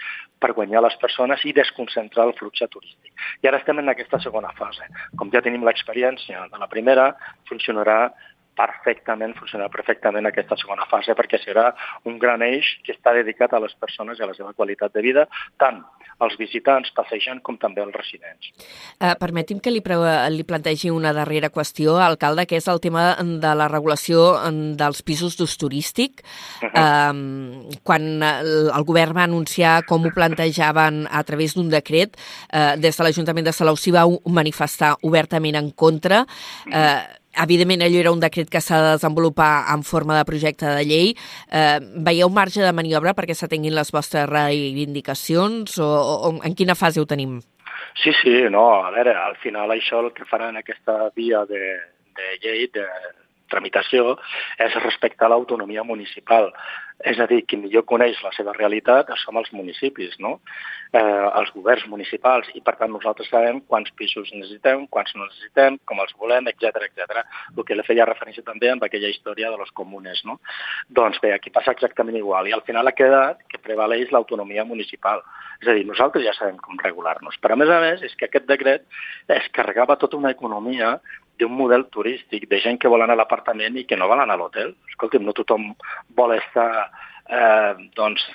per 0.40 0.52
guanyar 0.56 0.82
les 0.84 0.96
persones 1.00 1.44
i 1.48 1.54
desconcentrar 1.56 2.28
el 2.28 2.36
flux 2.38 2.60
turístic. 2.60 3.12
I 3.42 3.48
ara 3.48 3.60
estem 3.62 3.80
en 3.80 3.88
aquesta 3.92 4.20
segona 4.20 4.52
fase. 4.58 4.86
Com 5.18 5.32
ja 5.32 5.42
tenim 5.44 5.64
l'experiència 5.64 6.46
de 6.52 6.60
la 6.60 6.70
primera, 6.70 7.12
funcionarà 7.48 8.12
perfectament, 8.56 9.34
funcionarà 9.38 9.70
perfectament 9.72 10.26
aquesta 10.28 10.58
segona 10.60 10.86
fase 10.90 11.16
perquè 11.18 11.40
serà 11.42 11.70
un 12.08 12.18
gran 12.22 12.42
eix 12.46 12.76
que 12.84 12.94
està 12.94 13.14
dedicat 13.16 13.52
a 13.52 13.62
les 13.62 13.74
persones 13.80 14.18
i 14.18 14.24
a 14.24 14.30
la 14.30 14.36
seva 14.36 14.54
qualitat 14.54 14.94
de 14.94 15.02
vida, 15.04 15.26
tant 15.58 15.82
als 16.22 16.36
visitants 16.38 16.92
passejant 16.94 17.40
com 17.42 17.56
també 17.58 17.82
als 17.82 17.94
residents. 17.96 18.50
Uh, 19.00 19.14
permeti'm 19.18 19.60
que 19.62 19.72
li, 19.72 19.82
li 20.34 20.46
plantegi 20.46 20.92
una 20.94 21.12
darrera 21.16 21.50
qüestió, 21.54 21.96
alcalde, 22.02 22.46
que 22.46 22.58
és 22.60 22.68
el 22.70 22.80
tema 22.84 23.06
de 23.18 23.54
la 23.58 23.68
regulació 23.70 24.22
dels 24.78 25.02
pisos 25.02 25.38
d'ús 25.38 25.56
turístic. 25.58 26.22
Uh 26.62 26.68
-huh. 26.68 26.84
uh, 26.84 27.78
quan 27.82 28.22
el, 28.22 28.84
govern 28.84 29.16
va 29.16 29.24
anunciar 29.24 29.84
com 29.86 30.04
ho 30.04 30.10
plantejaven 30.14 31.08
a 31.10 31.22
través 31.24 31.54
d'un 31.54 31.68
decret, 31.68 32.16
uh, 32.52 32.76
des 32.78 32.96
de 32.96 33.02
l'Ajuntament 33.02 33.46
de 33.46 33.52
Salou 33.52 33.76
s'hi 33.76 33.90
va 33.90 34.06
manifestar 34.26 34.96
obertament 35.02 35.56
en 35.56 35.70
contra. 35.70 36.26
Uh, 36.66 37.23
Evidentment, 37.42 37.82
allò 37.82 37.98
era 38.00 38.12
un 38.14 38.20
decret 38.22 38.50
que 38.50 38.60
s'ha 38.62 38.80
de 38.82 38.92
desenvolupar 38.94 39.64
en 39.74 39.82
forma 39.82 40.18
de 40.18 40.26
projecte 40.28 40.66
de 40.66 40.84
llei. 40.86 41.14
Eh, 41.50 41.80
veieu 42.06 42.30
marge 42.30 42.62
de 42.62 42.72
maniobra 42.72 43.14
perquè 43.14 43.34
s'atenguin 43.34 43.74
les 43.74 43.90
vostres 43.94 44.28
reivindicacions 44.30 45.78
o, 45.82 45.90
o 46.28 46.30
en 46.46 46.54
quina 46.54 46.78
fase 46.78 47.02
ho 47.02 47.06
tenim? 47.10 47.40
Sí, 48.02 48.12
sí, 48.22 48.34
no, 48.50 48.64
a 48.84 48.90
veure, 48.94 49.14
al 49.14 49.36
final 49.42 49.70
això 49.70 50.00
el 50.02 50.12
que 50.14 50.26
farà 50.26 50.48
en 50.50 50.58
aquesta 50.58 51.10
via 51.14 51.44
de, 51.46 51.62
de 52.18 52.30
llei, 52.42 52.66
de 52.74 52.86
tramitació, 53.50 54.16
és 54.58 54.74
respectar 54.82 55.28
l'autonomia 55.30 55.84
municipal. 55.86 56.50
És 57.02 57.18
a 57.18 57.26
dir, 57.26 57.40
qui 57.48 57.58
millor 57.58 57.82
coneix 57.90 58.20
la 58.22 58.30
seva 58.36 58.54
realitat 58.54 59.10
som 59.18 59.36
els 59.36 59.50
municipis, 59.52 60.14
no? 60.22 60.38
eh, 60.94 61.00
els 61.40 61.50
governs 61.54 61.86
municipals, 61.90 62.48
i 62.54 62.62
per 62.64 62.76
tant 62.78 62.92
nosaltres 62.94 63.28
sabem 63.32 63.60
quants 63.70 63.90
pisos 63.98 64.30
necessitem, 64.32 64.86
quants 64.94 65.14
no 65.16 65.26
necessitem, 65.26 65.78
com 65.90 66.00
els 66.04 66.14
volem, 66.20 66.46
etc 66.52 66.86
etc. 66.86 67.24
El 67.56 67.66
que 67.66 67.76
le 67.76 67.86
feia 67.86 68.06
referència 68.08 68.46
també 68.46 68.70
amb 68.70 68.86
aquella 68.86 69.10
història 69.10 69.50
de 69.50 69.58
los 69.60 69.72
comunes, 69.74 70.22
no? 70.28 70.38
Doncs 70.88 71.18
bé, 71.24 71.34
aquí 71.34 71.50
passa 71.54 71.74
exactament 71.74 72.18
igual, 72.20 72.48
i 72.48 72.54
al 72.54 72.64
final 72.68 72.86
ha 72.86 72.94
quedat 72.96 73.42
que 73.50 73.62
prevaleix 73.62 74.14
l'autonomia 74.14 74.64
municipal. 74.68 75.24
És 75.60 75.68
a 75.68 75.74
dir, 75.74 75.84
nosaltres 75.88 76.24
ja 76.24 76.34
sabem 76.36 76.56
com 76.62 76.78
regular-nos, 76.78 77.36
però 77.42 77.58
a 77.58 77.60
més 77.60 77.74
a 77.74 77.80
més 77.82 78.06
és 78.06 78.14
que 78.14 78.28
aquest 78.28 78.46
decret 78.46 78.86
es 79.34 79.50
carregava 79.56 79.98
tota 79.98 80.20
una 80.20 80.32
economia 80.34 80.98
d'un 81.40 81.54
model 81.56 81.88
turístic, 81.90 82.46
de 82.50 82.60
gent 82.62 82.78
que 82.80 82.90
vol 82.90 83.02
anar 83.02 83.16
a 83.16 83.22
l'apartament 83.22 83.76
i 83.80 83.86
que 83.88 83.98
no 83.98 84.08
vol 84.10 84.22
anar 84.22 84.36
a 84.36 84.42
l'hotel. 84.42 84.74
Escolta'm, 84.92 85.24
no 85.26 85.34
tothom 85.36 85.72
vol 86.16 86.34
estar 86.36 86.68
eh, 87.28 87.72
doncs, 87.96 88.26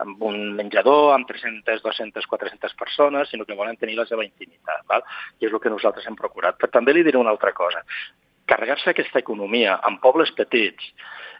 amb 0.00 0.22
un 0.28 0.52
menjador 0.58 1.14
amb 1.14 1.28
300, 1.28 1.82
200, 1.82 2.26
400 2.26 2.76
persones, 2.78 3.30
sinó 3.30 3.46
que 3.46 3.56
volen 3.58 3.78
tenir 3.80 3.96
la 3.98 4.06
seva 4.10 4.26
intimitat. 4.26 4.84
Val? 4.90 5.04
I 5.40 5.48
és 5.48 5.52
el 5.52 5.62
que 5.62 5.72
nosaltres 5.72 6.06
hem 6.08 6.18
procurat. 6.18 6.58
Però 6.58 6.72
també 6.72 6.94
li 6.94 7.04
diré 7.06 7.20
una 7.20 7.32
altra 7.34 7.54
cosa. 7.56 7.84
Carregar-se 8.50 8.90
aquesta 8.92 9.22
economia 9.22 9.78
en 9.88 9.96
pobles 10.02 10.34
petits 10.36 10.92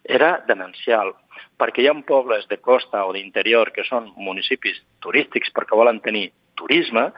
era 0.05 0.39
demencial, 0.49 1.13
perquè 1.61 1.83
hi 1.83 1.89
ha 1.89 1.95
pobles 2.07 2.47
de 2.49 2.59
costa 2.61 3.05
o 3.09 3.13
d'interior 3.13 3.73
que 3.73 3.85
són 3.89 4.11
municipis 4.17 4.81
turístics 5.05 5.53
perquè 5.53 5.77
volen 5.77 6.01
tenir 6.05 6.31
turisme, 6.55 7.11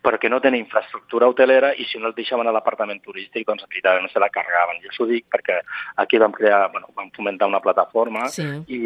però 0.00 0.18
que 0.18 0.30
no 0.32 0.40
tenen 0.40 0.62
infraestructura 0.62 1.28
hotelera 1.28 1.74
i 1.76 1.84
si 1.84 1.98
no 2.00 2.08
el 2.08 2.14
deixaven 2.16 2.48
a 2.48 2.54
l'apartament 2.56 3.02
turístic, 3.04 3.44
doncs 3.46 3.66
no 3.66 4.08
se 4.08 4.22
la 4.22 4.30
carregaven. 4.30 4.80
Jo 4.82 4.88
us 4.88 5.00
ho 5.00 5.06
dic 5.06 5.26
perquè 5.28 5.60
aquí 5.96 6.18
vam 6.18 6.32
crear, 6.32 6.70
bueno, 6.72 6.88
vam 6.96 7.10
fomentar 7.10 7.48
una 7.48 7.60
plataforma 7.60 8.28
sí. 8.28 8.46
i, 8.68 8.80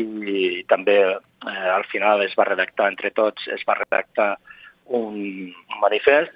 i 0.60 0.64
també 0.64 0.98
eh, 1.06 1.70
al 1.70 1.84
final 1.84 2.22
es 2.22 2.34
va 2.34 2.48
redactar 2.50 2.88
entre 2.90 3.10
tots, 3.10 3.46
es 3.48 3.62
va 3.68 3.78
redactar 3.78 4.38
un, 4.86 5.52
un 5.54 5.80
manifest 5.80 6.34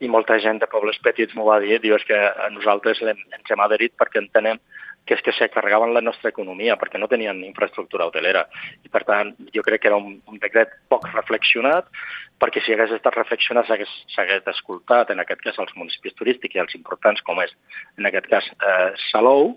i 0.00 0.08
molta 0.08 0.38
gent 0.40 0.60
de 0.60 0.68
pobles 0.68 0.98
petits 1.04 1.34
m'ho 1.36 1.44
va 1.44 1.58
dir, 1.60 1.80
diu, 1.80 1.96
és 1.96 2.04
que 2.08 2.18
nosaltres 2.52 3.02
ens 3.04 3.50
hem 3.50 3.60
adherit 3.60 3.96
perquè 4.00 4.20
entenem 4.20 4.60
que 5.06 5.16
és 5.16 5.22
que 5.26 5.32
se 5.32 5.48
carregaven 5.50 5.94
la 5.94 6.02
nostra 6.04 6.30
economia 6.30 6.76
perquè 6.78 6.98
no 7.00 7.08
tenien 7.10 7.42
infraestructura 7.44 8.06
hotelera. 8.06 8.44
I, 8.84 8.88
per 8.92 9.02
tant, 9.08 9.32
jo 9.54 9.64
crec 9.66 9.82
que 9.82 9.90
era 9.90 9.98
un, 9.98 10.20
un 10.30 10.40
decret 10.42 10.76
poc 10.92 11.08
reflexionat, 11.10 11.88
perquè 12.40 12.62
si 12.64 12.72
hagués 12.72 12.94
estat 12.96 13.16
reflexionat 13.18 13.68
s'hagués 13.68 14.48
escoltat, 14.54 15.10
en 15.12 15.20
aquest 15.20 15.42
cas, 15.44 15.58
els 15.60 15.74
municipis 15.76 16.16
turístics 16.16 16.56
i 16.56 16.62
els 16.62 16.76
importants, 16.78 17.20
com 17.26 17.40
és, 17.42 17.52
en 17.98 18.08
aquest 18.08 18.30
cas, 18.30 18.48
eh, 18.54 18.90
Salou, 19.10 19.56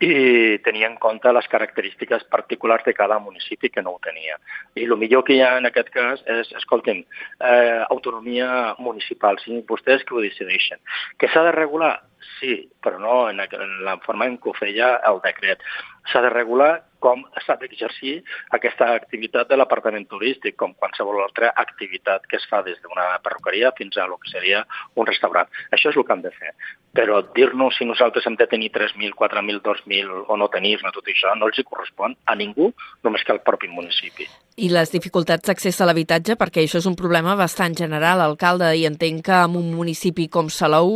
i 0.00 0.58
tenir 0.64 0.86
en 0.86 0.96
compte 1.02 1.32
les 1.34 1.48
característiques 1.50 2.24
particulars 2.30 2.84
de 2.86 2.94
cada 2.94 3.18
municipi 3.18 3.70
que 3.74 3.82
no 3.82 3.96
ho 3.96 4.02
tenia. 4.04 4.38
I 4.78 4.86
el 4.86 4.96
millor 4.96 5.24
que 5.26 5.36
hi 5.36 5.42
ha 5.42 5.56
en 5.58 5.66
aquest 5.68 5.90
cas 5.94 6.22
és, 6.38 6.52
escolti'm, 6.62 7.02
eh, 7.02 7.82
autonomia 7.90 8.76
municipal, 8.78 9.40
si 9.42 9.60
vostès 9.68 10.04
que 10.04 10.14
ho 10.14 10.22
decideixen. 10.22 10.78
Que 11.18 11.28
s'ha 11.28 11.42
de 11.44 11.52
regular? 11.52 11.96
Sí, 12.38 12.68
però 12.82 12.98
no 13.02 13.14
en, 13.30 13.40
la 13.86 13.96
forma 14.04 14.26
en 14.26 14.36
què 14.42 14.50
ho 14.50 14.54
feia 14.58 14.96
el 15.10 15.20
decret. 15.24 15.62
S'ha 16.10 16.22
de 16.24 16.30
regular 16.32 16.70
com 17.04 17.22
s'ha 17.44 17.54
d'exercir 17.60 18.14
aquesta 18.56 18.88
activitat 18.94 19.50
de 19.50 19.58
l'apartament 19.58 20.08
turístic, 20.10 20.56
com 20.58 20.74
qualsevol 20.74 21.20
altra 21.22 21.52
activitat 21.62 22.26
que 22.30 22.38
es 22.40 22.46
fa 22.50 22.62
des 22.66 22.80
d'una 22.82 23.06
perruqueria 23.24 23.72
fins 23.78 23.96
a 23.96 24.06
el 24.06 24.16
que 24.22 24.32
seria 24.32 24.64
un 24.96 25.06
restaurant. 25.06 25.50
Això 25.70 25.92
és 25.92 25.98
el 25.98 26.06
que 26.06 26.16
han 26.16 26.24
de 26.26 26.34
fer. 26.34 26.54
Però 26.98 27.20
dir-nos 27.22 27.76
si 27.78 27.86
nosaltres 27.86 28.26
hem 28.26 28.34
de 28.34 28.48
tenir 28.50 28.72
3.000, 28.74 29.14
4.000, 29.14 29.60
2.000 29.62 30.24
o 30.26 30.36
no 30.40 30.48
tenir-ne 30.50 30.90
tot 30.90 31.06
això 31.06 31.30
no 31.38 31.46
els 31.46 31.60
hi 31.60 31.64
correspon 31.68 32.16
a 32.26 32.34
ningú, 32.34 32.72
només 33.06 33.22
que 33.22 33.30
al 33.36 33.44
propi 33.46 33.70
municipi. 33.70 34.26
I 34.58 34.72
les 34.74 34.90
dificultats 34.90 35.46
d'accés 35.46 35.78
a 35.78 35.86
l'habitatge, 35.86 36.34
perquè 36.40 36.64
això 36.64 36.82
és 36.82 36.88
un 36.90 36.98
problema 36.98 37.36
bastant 37.38 37.76
general, 37.78 38.24
alcalde, 38.24 38.72
i 38.74 38.82
entenc 38.90 39.22
que 39.28 39.42
en 39.46 39.54
un 39.60 39.70
municipi 39.76 40.26
com 40.26 40.50
Salou 40.50 40.90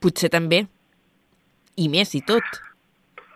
potser 0.00 0.32
també, 0.32 0.64
i 1.76 1.90
més 1.92 2.16
i 2.16 2.22
tot. 2.24 2.48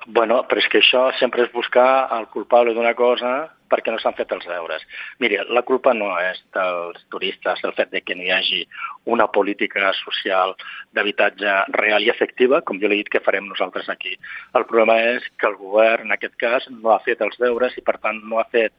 Bueno, 0.07 0.41
però 0.49 0.63
és 0.63 0.71
que 0.73 0.81
això 0.81 1.11
sempre 1.21 1.45
és 1.45 1.53
buscar 1.53 2.09
el 2.17 2.31
culpable 2.33 2.73
d'una 2.73 2.95
cosa 2.97 3.35
perquè 3.71 3.93
no 3.93 4.01
s'han 4.03 4.17
fet 4.19 4.33
els 4.37 4.47
deures. 4.49 4.83
Mira, 5.23 5.45
la 5.53 5.63
culpa 5.67 5.95
no 5.95 6.13
és 6.23 6.43
dels 6.57 7.03
turistes, 7.13 7.63
el 7.65 7.75
fet 7.79 7.93
de 7.95 8.03
que 8.03 8.17
no 8.17 8.27
hi 8.27 8.33
hagi 8.35 8.63
una 9.17 9.29
política 9.33 9.93
social 10.01 10.55
d'habitatge 10.97 11.57
real 11.79 12.07
i 12.07 12.13
efectiva, 12.13 12.63
com 12.63 12.81
jo 12.83 12.91
li 12.91 13.01
he 13.01 13.05
dit 13.05 13.13
que 13.13 13.25
farem 13.25 13.49
nosaltres 13.49 13.89
aquí. 13.93 14.17
El 14.59 14.67
problema 14.71 14.99
és 15.17 15.27
que 15.39 15.51
el 15.51 15.59
govern, 15.61 16.09
en 16.09 16.17
aquest 16.17 16.37
cas, 16.43 16.69
no 16.71 16.95
ha 16.95 17.03
fet 17.07 17.23
els 17.27 17.39
deures 17.43 17.77
i, 17.77 17.85
per 17.87 17.99
tant, 18.03 18.23
no 18.25 18.41
ha 18.41 18.49
fet 18.53 18.75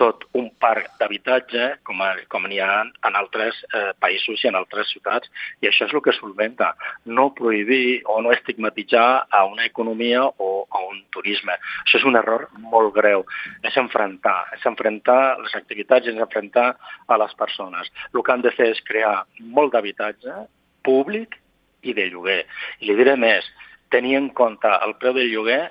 tot 0.00 0.24
un 0.34 0.48
parc 0.60 0.88
d'habitatge 0.98 1.66
com, 1.86 2.00
a, 2.02 2.10
com 2.30 2.46
n'hi 2.48 2.58
ha 2.62 2.82
en 2.84 3.18
altres 3.18 3.60
eh, 3.68 3.92
països 4.02 4.42
i 4.42 4.50
en 4.50 4.58
altres 4.58 4.90
ciutats. 4.92 5.30
I 5.62 5.70
això 5.70 5.86
és 5.88 5.94
el 5.94 6.02
que 6.04 6.14
solventa. 6.16 6.72
No 7.06 7.30
prohibir 7.36 8.02
o 8.10 8.20
no 8.24 8.32
estigmatitzar 8.34 9.06
a 9.30 9.44
una 9.50 9.66
economia 9.66 10.24
o 10.26 10.50
a 10.70 10.82
un 10.88 11.02
turisme. 11.14 11.56
Això 11.84 12.00
és 12.00 12.08
un 12.08 12.18
error 12.20 12.48
molt 12.58 12.94
greu. 12.96 13.24
És 13.62 13.78
enfrontar, 13.80 14.40
és 14.58 14.66
enfrontar 14.70 15.36
les 15.42 15.54
activitats, 15.60 16.10
és 16.10 16.18
enfrontar 16.18 16.72
a 17.06 17.20
les 17.20 17.38
persones. 17.38 17.90
El 18.12 18.22
que 18.22 18.34
han 18.34 18.44
de 18.44 18.54
fer 18.54 18.72
és 18.74 18.82
crear 18.88 19.22
molt 19.38 19.74
d'habitatge 19.74 20.44
públic 20.84 21.38
i 21.84 21.94
de 21.94 22.08
lloguer. 22.10 22.42
I 22.80 22.90
li 22.90 22.98
diré 22.98 23.14
més, 23.20 23.46
tenir 23.94 24.16
en 24.18 24.30
compte 24.34 24.70
el 24.82 24.96
preu 24.98 25.14
del 25.16 25.30
lloguer 25.30 25.62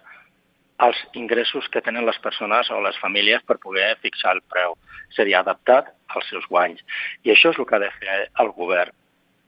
els 0.81 0.97
ingressos 1.13 1.67
que 1.69 1.81
tenen 1.81 2.05
les 2.05 2.17
persones 2.19 2.69
o 2.71 2.81
les 2.81 2.97
famílies 3.01 3.43
per 3.45 3.59
poder 3.61 3.93
fixar 4.01 4.35
el 4.35 4.41
preu. 4.49 4.75
Seria 5.15 5.41
adaptat 5.43 5.93
als 6.15 6.29
seus 6.29 6.45
guanys. 6.49 6.81
I 7.23 7.33
això 7.33 7.53
és 7.53 7.59
el 7.59 7.67
que 7.69 7.77
ha 7.77 7.83
de 7.83 7.91
fer 7.99 8.19
el 8.41 8.53
govern. 8.57 8.93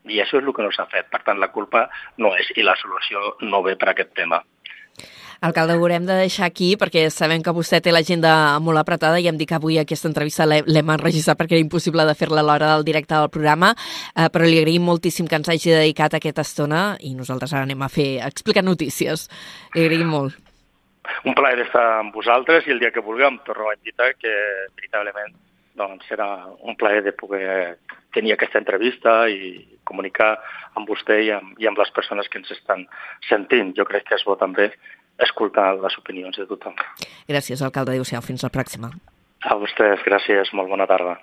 I 0.06 0.22
això 0.22 0.38
és 0.38 0.46
el 0.46 0.54
que 0.54 0.66
no 0.66 0.72
s'ha 0.72 0.86
fet. 0.92 1.10
Per 1.10 1.24
tant, 1.26 1.40
la 1.42 1.52
culpa 1.54 1.88
no 2.22 2.36
és 2.38 2.52
i 2.56 2.64
la 2.64 2.78
solució 2.78 3.36
no 3.42 3.64
ve 3.66 3.76
per 3.76 3.90
aquest 3.90 4.14
tema. 4.14 4.44
Alcalde, 5.42 5.76
ho 5.76 5.84
haurem 5.84 6.06
de 6.08 6.16
deixar 6.16 6.46
aquí 6.48 6.72
perquè 6.80 7.10
sabem 7.12 7.44
que 7.44 7.54
vostè 7.54 7.82
té 7.84 7.92
l'agenda 7.92 8.58
molt 8.64 8.80
apretada 8.80 9.20
i 9.20 9.28
hem 9.28 9.38
dit 9.38 9.50
que 9.50 9.58
avui 9.58 9.78
aquesta 9.78 10.08
entrevista 10.08 10.48
l'hem 10.48 10.94
enregistrat 10.96 11.38
perquè 11.38 11.58
era 11.58 11.66
impossible 11.66 12.06
de 12.08 12.16
fer-la 12.16 12.40
a 12.42 12.48
l'hora 12.48 12.72
del 12.72 12.88
directe 12.88 13.14
del 13.14 13.30
programa, 13.34 13.74
eh, 14.16 14.30
però 14.32 14.48
li 14.48 14.62
agraïm 14.62 14.88
moltíssim 14.88 15.28
que 15.28 15.36
ens 15.42 15.52
hagi 15.52 15.76
dedicat 15.76 16.16
aquesta 16.16 16.48
estona 16.48 16.86
i 17.02 17.14
nosaltres 17.20 17.54
ara 17.54 17.68
anem 17.68 17.84
a 17.84 17.92
fer 17.92 18.10
explicar 18.24 18.64
notícies. 18.64 19.28
Li 19.76 19.86
agraïm 19.86 20.10
molt 20.16 20.45
un 21.26 21.36
plaer 21.38 21.60
estar 21.66 21.86
amb 22.00 22.16
vosaltres 22.16 22.68
i 22.68 22.76
el 22.76 22.80
dia 22.80 22.92
que 22.92 23.04
vulguem 23.04 23.40
torno 23.46 23.70
a 23.70 23.76
invitar 23.78 24.14
que 24.20 24.34
veritablement 24.76 25.36
doncs, 25.76 26.08
serà 26.08 26.28
un 26.64 26.76
plaer 26.80 27.04
de 27.04 27.12
poder 27.12 27.78
tenir 28.16 28.34
aquesta 28.34 28.62
entrevista 28.62 29.26
i 29.28 29.60
comunicar 29.84 30.38
amb 30.80 30.88
vostè 30.88 31.20
i 31.26 31.32
amb, 31.36 31.58
i 31.60 31.68
amb 31.68 31.80
les 31.80 31.92
persones 31.96 32.30
que 32.32 32.40
ens 32.40 32.52
estan 32.56 32.86
sentint. 33.28 33.76
Jo 33.78 33.86
crec 33.88 34.08
que 34.08 34.16
és 34.16 34.24
bo 34.26 34.38
també 34.40 34.72
escoltar 35.20 35.74
les 35.80 36.00
opinions 36.00 36.40
de 36.40 36.48
tothom. 36.48 36.76
Gràcies, 37.28 37.62
alcalde. 37.64 37.96
Adéu-siau. 37.96 38.24
Fins 38.24 38.44
la 38.44 38.52
pròxima. 38.56 38.92
A 39.46 39.56
vostès, 39.60 40.02
gràcies. 40.08 40.52
Molt 40.58 40.72
bona 40.72 40.88
tarda. 40.90 41.20